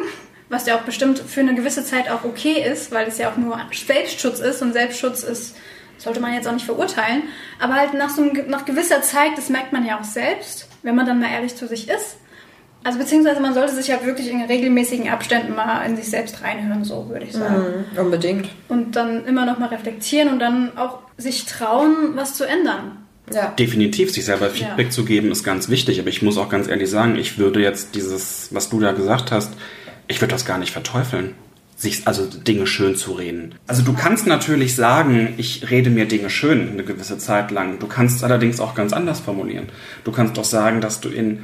[0.56, 3.38] was ja auch bestimmt für eine gewisse Zeit auch okay ist, weil es ja auch
[3.38, 5.56] nur Selbstschutz ist und Selbstschutz ist,
[5.98, 7.24] sollte man jetzt auch nicht verurteilen.
[7.60, 10.96] Aber halt nach so einem, nach gewisser Zeit, das merkt man ja auch selbst, wenn
[10.96, 12.18] man dann mal ehrlich zu sich ist.
[12.84, 16.84] Also beziehungsweise man sollte sich ja wirklich in regelmäßigen Abständen mal in sich selbst reinhören,
[16.84, 18.48] so würde ich sagen Unbedingt.
[18.68, 22.98] und dann immer noch mal reflektieren und dann auch sich trauen, was zu ändern.
[23.34, 23.48] Ja.
[23.58, 24.92] definitiv sich selber Feedback Ja.
[24.92, 26.00] zu geben, ist ganz wichtig.
[26.00, 29.32] Aber ich muss auch ganz ehrlich sagen, ich würde jetzt dieses, was du da gesagt
[29.32, 29.52] hast,
[30.08, 31.36] ich würde das gar nicht verteufeln.
[31.78, 33.56] Sich, also Dinge schön zu reden.
[33.68, 37.80] Also du kannst natürlich sagen, ich rede mir Dinge schön eine gewisse Zeit lang.
[37.80, 39.68] Du kannst allerdings auch ganz anders formulieren.
[40.06, 41.44] Du kannst auch sagen, dass du in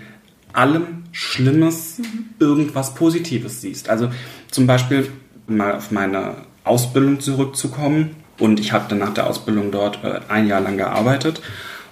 [0.54, 2.02] allem Schlimmes
[2.40, 3.90] irgendwas Positives siehst.
[3.90, 4.10] Also
[4.50, 5.12] zum Beispiel
[5.48, 8.16] mal auf meine Ausbildung zurückzukommen.
[8.40, 11.42] Und ich habe dann nach der Ausbildung dort äh, ein Jahr lang gearbeitet.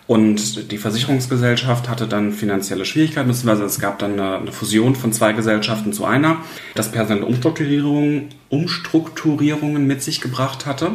[0.10, 5.14] Und die Versicherungsgesellschaft hatte dann finanzielle Schwierigkeiten, beziehungsweise es gab dann eine, eine Fusion von
[5.14, 6.38] zwei Gesellschaften zu einer,
[6.74, 10.94] das personelle Umstrukturierung, Umstrukturierungen mit sich gebracht hatte.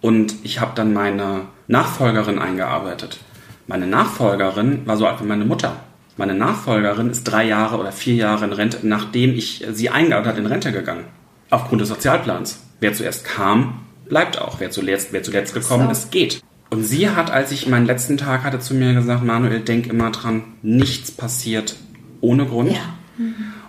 [0.00, 3.20] Und ich habe dann meine Nachfolgerin eingearbeitet.
[3.68, 5.76] Meine Nachfolgerin war so alt wie meine Mutter.
[6.16, 10.40] Meine Nachfolgerin ist drei Jahre oder vier Jahre in Rente, nachdem ich sie eingearbeitet habe,
[10.40, 11.04] in Rente gegangen.
[11.48, 12.58] Aufgrund des Sozialplans.
[12.80, 14.58] Wer zuerst kam, bleibt auch.
[14.58, 15.92] Wer zuletzt, wer zuletzt gekommen So.
[15.92, 16.42] ist, geht.
[16.70, 20.10] Und sie hat, als ich meinen letzten Tag hatte, zu mir gesagt, Manuel, denk immer
[20.10, 21.76] dran, nichts passiert
[22.20, 22.72] ohne Grund.
[22.72, 23.24] Ja.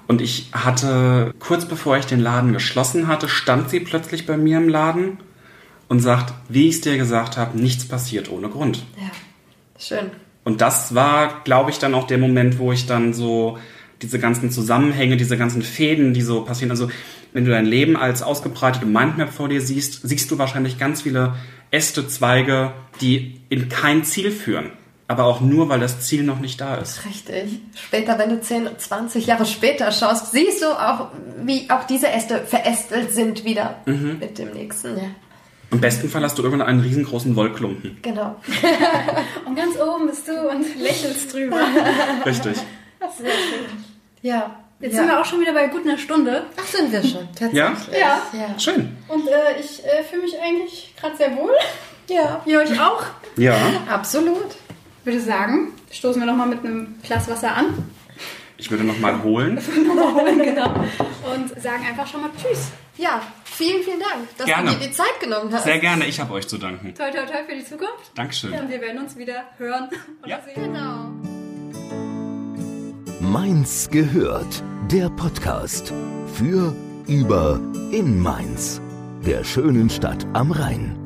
[0.08, 4.58] Und ich hatte, kurz bevor ich den Laden geschlossen hatte, stand sie plötzlich bei mir
[4.58, 5.18] im Laden
[5.88, 8.86] und sagt, wie ich es dir gesagt habe, nichts passiert ohne Grund.
[8.98, 9.12] Ja.
[9.78, 10.12] Schön.
[10.44, 13.58] Und das war, glaube ich, dann auch der Moment, wo ich dann so
[14.02, 16.72] diese ganzen Zusammenhänge, diese ganzen Fäden, die so passieren.
[16.72, 16.90] Also
[17.34, 21.36] wenn du dein Leben als ausgebreitete Mindmap vor dir siehst, siehst du wahrscheinlich ganz viele
[21.72, 24.72] Äste, Zweige, die in kein Ziel führen.
[25.08, 27.04] Aber auch nur, weil das Ziel noch nicht da ist.
[27.04, 27.60] Richtig.
[27.76, 31.08] Später, wenn du 10, 20 Jahre später schaust, siehst du auch,
[31.44, 34.98] wie auch diese Äste verästelt sind wieder mit dem nächsten.
[34.98, 35.06] Ja.
[35.72, 37.98] Im besten Fall hast du irgendwann einen riesengroßen Wollklumpen.
[38.02, 38.36] Genau.
[39.46, 41.58] Und ganz oben bist du und lächelst drüber.
[42.26, 42.56] Richtig.
[42.56, 43.84] Sehr schön.
[44.22, 44.64] Ja.
[44.82, 45.00] Jetzt ja.
[45.00, 46.46] sind wir auch schon wieder bei gut einer Stunde.
[46.56, 47.54] Ach, sind wir schon, tatsächlich.
[47.54, 47.76] Ja?
[47.92, 48.22] Ja.
[48.34, 48.60] ja.
[48.60, 48.98] Schön.
[49.10, 51.52] Und äh, ich äh, fühle mich eigentlich gerade sehr wohl.
[52.08, 52.42] Ja.
[52.46, 53.04] Wie euch auch?
[53.36, 53.58] Ja.
[53.90, 54.48] Absolut.
[55.02, 57.92] Ich würde sagen, stoßen wir nochmal mit einem Glas Wasser an.
[58.58, 59.56] Ich würde nochmal holen.
[59.88, 60.70] nochmal holen, genau.
[61.34, 62.70] Und sagen einfach schon mal Tschüss.
[62.98, 64.72] Ja, vielen, vielen Dank, dass gerne.
[64.72, 65.64] du dir die Zeit genommen hast.
[65.64, 66.94] Sehr gerne, ich habe euch zu danken.
[66.96, 68.12] Toi, toi, toi für die Zukunft.
[68.16, 68.54] Dankeschön.
[68.54, 69.90] Und wir werden uns wieder hören
[70.22, 70.40] und ja.
[70.42, 70.74] sehen.
[70.74, 71.10] Genau.
[73.22, 75.94] Mainz gehört der Podcast
[76.34, 76.74] für,
[77.06, 77.60] über,
[77.92, 78.82] in Mainz,
[79.24, 80.99] der schönen Stadt am Rhein.